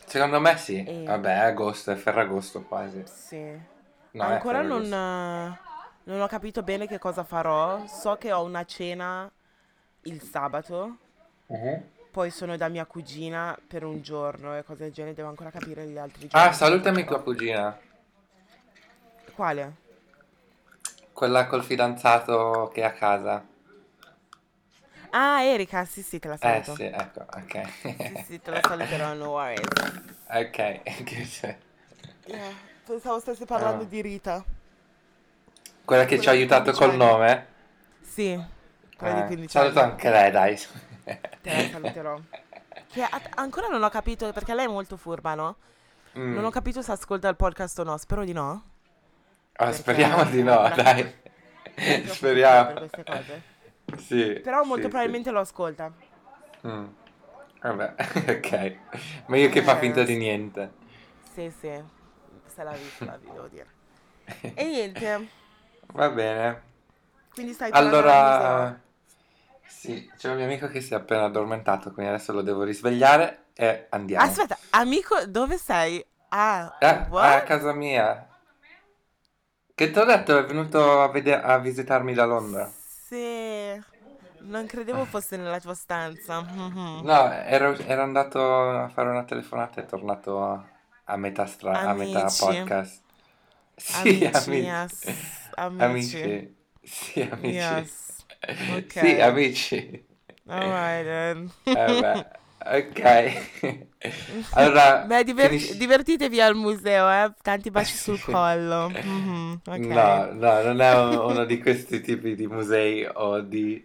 [0.05, 0.83] Secondo me sì.
[0.83, 3.03] E- Vabbè, è agosto, è Ferragosto quasi.
[3.05, 3.77] Sì.
[4.11, 5.57] No, Ancora non, eh,
[6.03, 7.85] non ho capito bene che cosa farò.
[7.85, 9.29] So che ho una cena
[10.03, 10.97] il sabato.
[11.47, 11.83] Mhm.
[12.11, 15.13] Poi sono da mia cugina per un giorno e cose del genere.
[15.15, 16.47] Devo ancora capire gli altri giorni.
[16.47, 17.77] Ah, salutami tua cugina.
[19.35, 19.73] Quale?
[21.13, 23.45] Quella col fidanzato che è a casa.
[25.11, 26.75] Ah, Erika, sì, sì, te la Eh saluto.
[26.75, 27.69] sì, ecco, ok.
[27.81, 29.65] Sì, sì, te la saluterò, no worries.
[30.27, 31.57] Ok, che c'è?
[32.25, 32.53] Yeah,
[32.85, 33.87] Pensavo stessi parlando Ah.
[33.87, 34.43] di Rita.
[35.85, 36.97] Quella che ci ha Quella di aiutato 15 col anni.
[37.11, 37.47] nome?
[38.01, 38.43] Sì,
[38.95, 39.91] quella di Eh, 15 saluto anni.
[39.91, 40.59] anche lei, dai.
[41.03, 41.19] Te
[41.55, 42.19] la saluterò.
[42.91, 45.55] Che a- ancora non ho capito, perché lei è molto furba, no?
[46.17, 46.33] Mm.
[46.35, 48.63] Non ho capito se ascolta il podcast o no, spero di no.
[49.53, 51.15] Perché- speriamo di no, dai.
[52.07, 52.73] Speriamo.
[52.73, 53.41] per queste cose.
[53.97, 54.39] Sì.
[54.41, 55.91] Però molto sì, probabilmente lo ascolta.
[56.61, 56.67] sì.
[56.67, 56.85] Mm.
[57.61, 57.95] Vabbè,
[58.37, 58.77] ok.
[59.27, 60.17] Ma io che fa finta di sì.
[60.17, 60.71] niente.
[61.33, 61.71] Sì, sì,
[62.45, 63.67] se la vi, se la vi, devo dire.
[64.55, 65.29] E niente,
[65.93, 66.61] Va bene.
[67.33, 68.79] quindi stai Allora,
[69.65, 73.45] sì, c'è un mio amico che si è appena addormentato, quindi adesso lo devo risvegliare
[73.53, 74.29] e andiamo.
[74.29, 76.03] Aspetta, amico, dove sei?
[76.29, 78.27] Ah, Eh, a casa mia.
[79.73, 82.71] Che ti ho detto, è venuto a, vede- a visitarmi da Londra.
[83.09, 83.81] Sì,
[84.41, 86.41] non credevo fosse nella tua stanza.
[86.41, 87.03] Mhm.
[87.03, 88.39] No, ero, ero andato
[88.83, 90.63] a fare una telefonata e è tornato a,
[91.05, 93.01] a metà stra- a metà podcast.
[93.75, 94.67] Sì, Amici, amici.
[94.67, 96.17] yes, amici.
[96.21, 96.57] Amici.
[96.83, 97.57] Sì, amici.
[97.57, 98.25] Yes,
[98.67, 98.95] ok.
[98.99, 100.07] Sì, amici.
[100.47, 101.51] Alright then.
[101.71, 102.99] Eh ok.
[104.51, 107.33] Allora, Beh, diver- finisci- divertitevi al museo, eh?
[107.41, 108.97] Tanti baci sul collo.
[109.03, 109.89] Mhm, ok.
[109.95, 113.83] No, no, non è un- uno di questi tipi di musei o di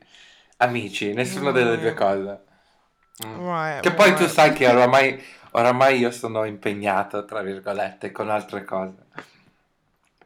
[0.58, 2.42] amici, nessuna delle due cose.
[3.24, 3.38] Mm.
[3.38, 4.28] Right, Che poi tu right.
[4.28, 5.22] sai che oramai,
[5.52, 8.94] oramai io sono impegnato, tra virgolette, con altre cose.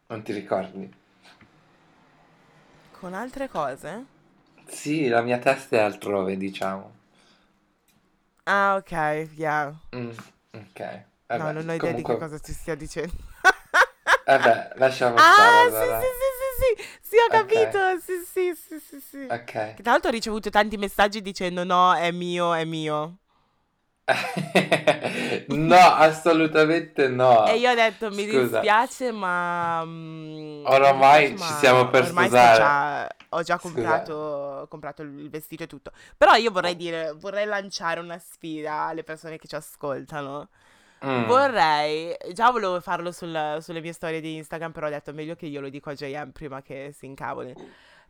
[0.08, 0.90] Non ti ricordi?
[2.90, 4.04] Con altre cose?
[4.68, 6.97] Sì, la mia testa è altrove, diciamo.
[8.50, 8.92] Ah, ok,
[9.36, 9.74] yeah.
[9.94, 10.10] Mm,
[10.54, 10.80] ok.
[10.80, 13.12] No, Vabbè, non ho idea di che cosa ti stia dicendo.
[14.24, 16.00] Vabbè, lasciamo Ah, stare sì, allora.
[16.00, 19.26] sì, sì, sì, sì, sì, ho capito, sì, sì, sì, sì, sì.
[19.30, 19.74] Ok.
[19.74, 23.18] Che tra l'altro ho ricevuto tanti messaggi dicendo no, è mio, è mio.
[25.48, 27.46] No, assolutamente no.
[27.46, 28.60] E io ho detto mi Scusa.
[28.60, 29.82] dispiace, ma...
[29.84, 35.64] mm, Oramai dispiace, ci ma stiamo per ormai già- ho già comprato, comprato il vestito
[35.64, 35.92] e tutto.
[36.16, 40.48] Però io vorrei dire, vorrei lanciare una sfida alle persone che ci ascoltano.
[41.04, 41.24] Mm.
[41.26, 45.46] Vorrei, già volevo farlo sul- sulle mie storie di Instagram, però ho detto meglio che
[45.46, 47.54] io lo dico a JM prima che si incavoli.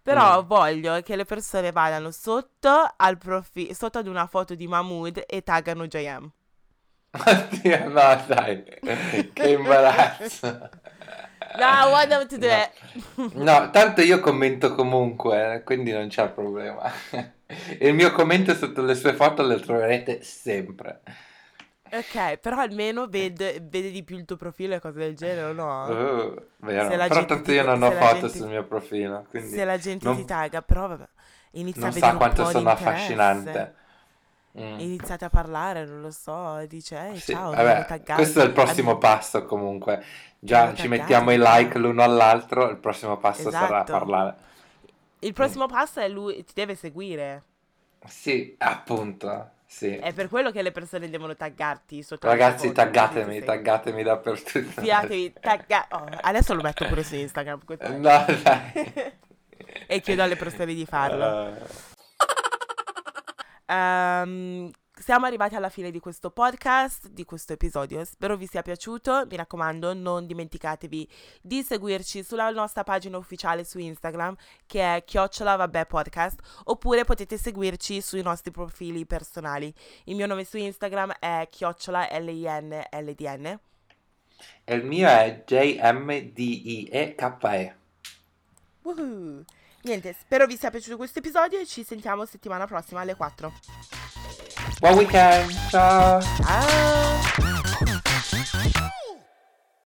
[0.09, 0.47] Però Mm.
[0.47, 5.43] voglio che le persone vadano sotto al profilo, sotto ad una foto di Mahmood e
[5.43, 6.31] taggano JM.
[7.11, 8.65] Oddio, no, dai.
[9.35, 10.71] Che imbarazzo.
[11.59, 12.47] No, want them to do
[13.35, 13.45] No.
[13.45, 16.91] No, tanto io commento comunque, eh, quindi non c'è problema.
[17.81, 21.01] Il mio commento sotto le sue foto le troverete sempre.
[21.93, 25.53] Ok, però almeno vede, vede di più il tuo profilo e cose del genere, o
[25.53, 25.85] no?
[25.87, 26.89] Uh, vero.
[26.89, 30.17] Però tanto io non ho foto gente- sul mio profilo, quindi Se la gente non-
[30.17, 31.09] ti tagga, però vabbè,
[31.53, 33.75] inizia non a sa vedere un quanto sono affascinante.
[34.59, 34.79] Mm.
[34.81, 38.91] Iniziate a parlare, non lo so, dice, eh, Sì, ciao, vabbè, questo è il prossimo
[38.91, 40.03] Hanno- passo comunque.
[40.41, 41.79] Già ci mettiamo i like sa.
[41.79, 43.93] l'uno all'altro, il prossimo passo sarà Esatto.
[43.93, 44.37] parlare.
[45.21, 47.43] Il prossimo passo è lui, ti deve seguire.
[48.07, 49.95] Sì, appunto, sì.
[49.97, 53.45] È per quello che le persone devono taggarti sotto Ragazzi, taggatemi, segui.
[53.47, 54.81] taggatemi dappertutto.
[54.81, 57.61] Fiatevi, tagga- oh, adesso lo metto pure su Instagram.
[57.99, 58.25] No,
[59.87, 61.49] e chiedo alle persone di farlo.
[61.55, 61.87] Eh,
[63.71, 68.05] Ehm, siamo arrivati alla fine di questo podcast, di questo episodio.
[68.05, 69.27] Spero vi sia piaciuto.
[69.31, 71.09] Mi raccomando, non dimenticatevi
[71.41, 74.35] di seguirci sulla nostra pagina ufficiale su Instagram,
[74.67, 79.73] che è chiocciola vabbè podcast, oppure potete seguirci sui nostri profili personali.
[80.05, 83.59] Il mio nome su Instagram è chiocciola L-I-N-L-D-N.
[84.65, 87.27] E il mio è JMDIEKE.
[88.83, 89.45] Woohoo!
[89.83, 93.53] Niente, spero vi sia piaciuto questo episodio e ci sentiamo settimana prossima alle 4.
[94.81, 96.21] Buon weekend, ciao!
[96.21, 97.58] Ciao!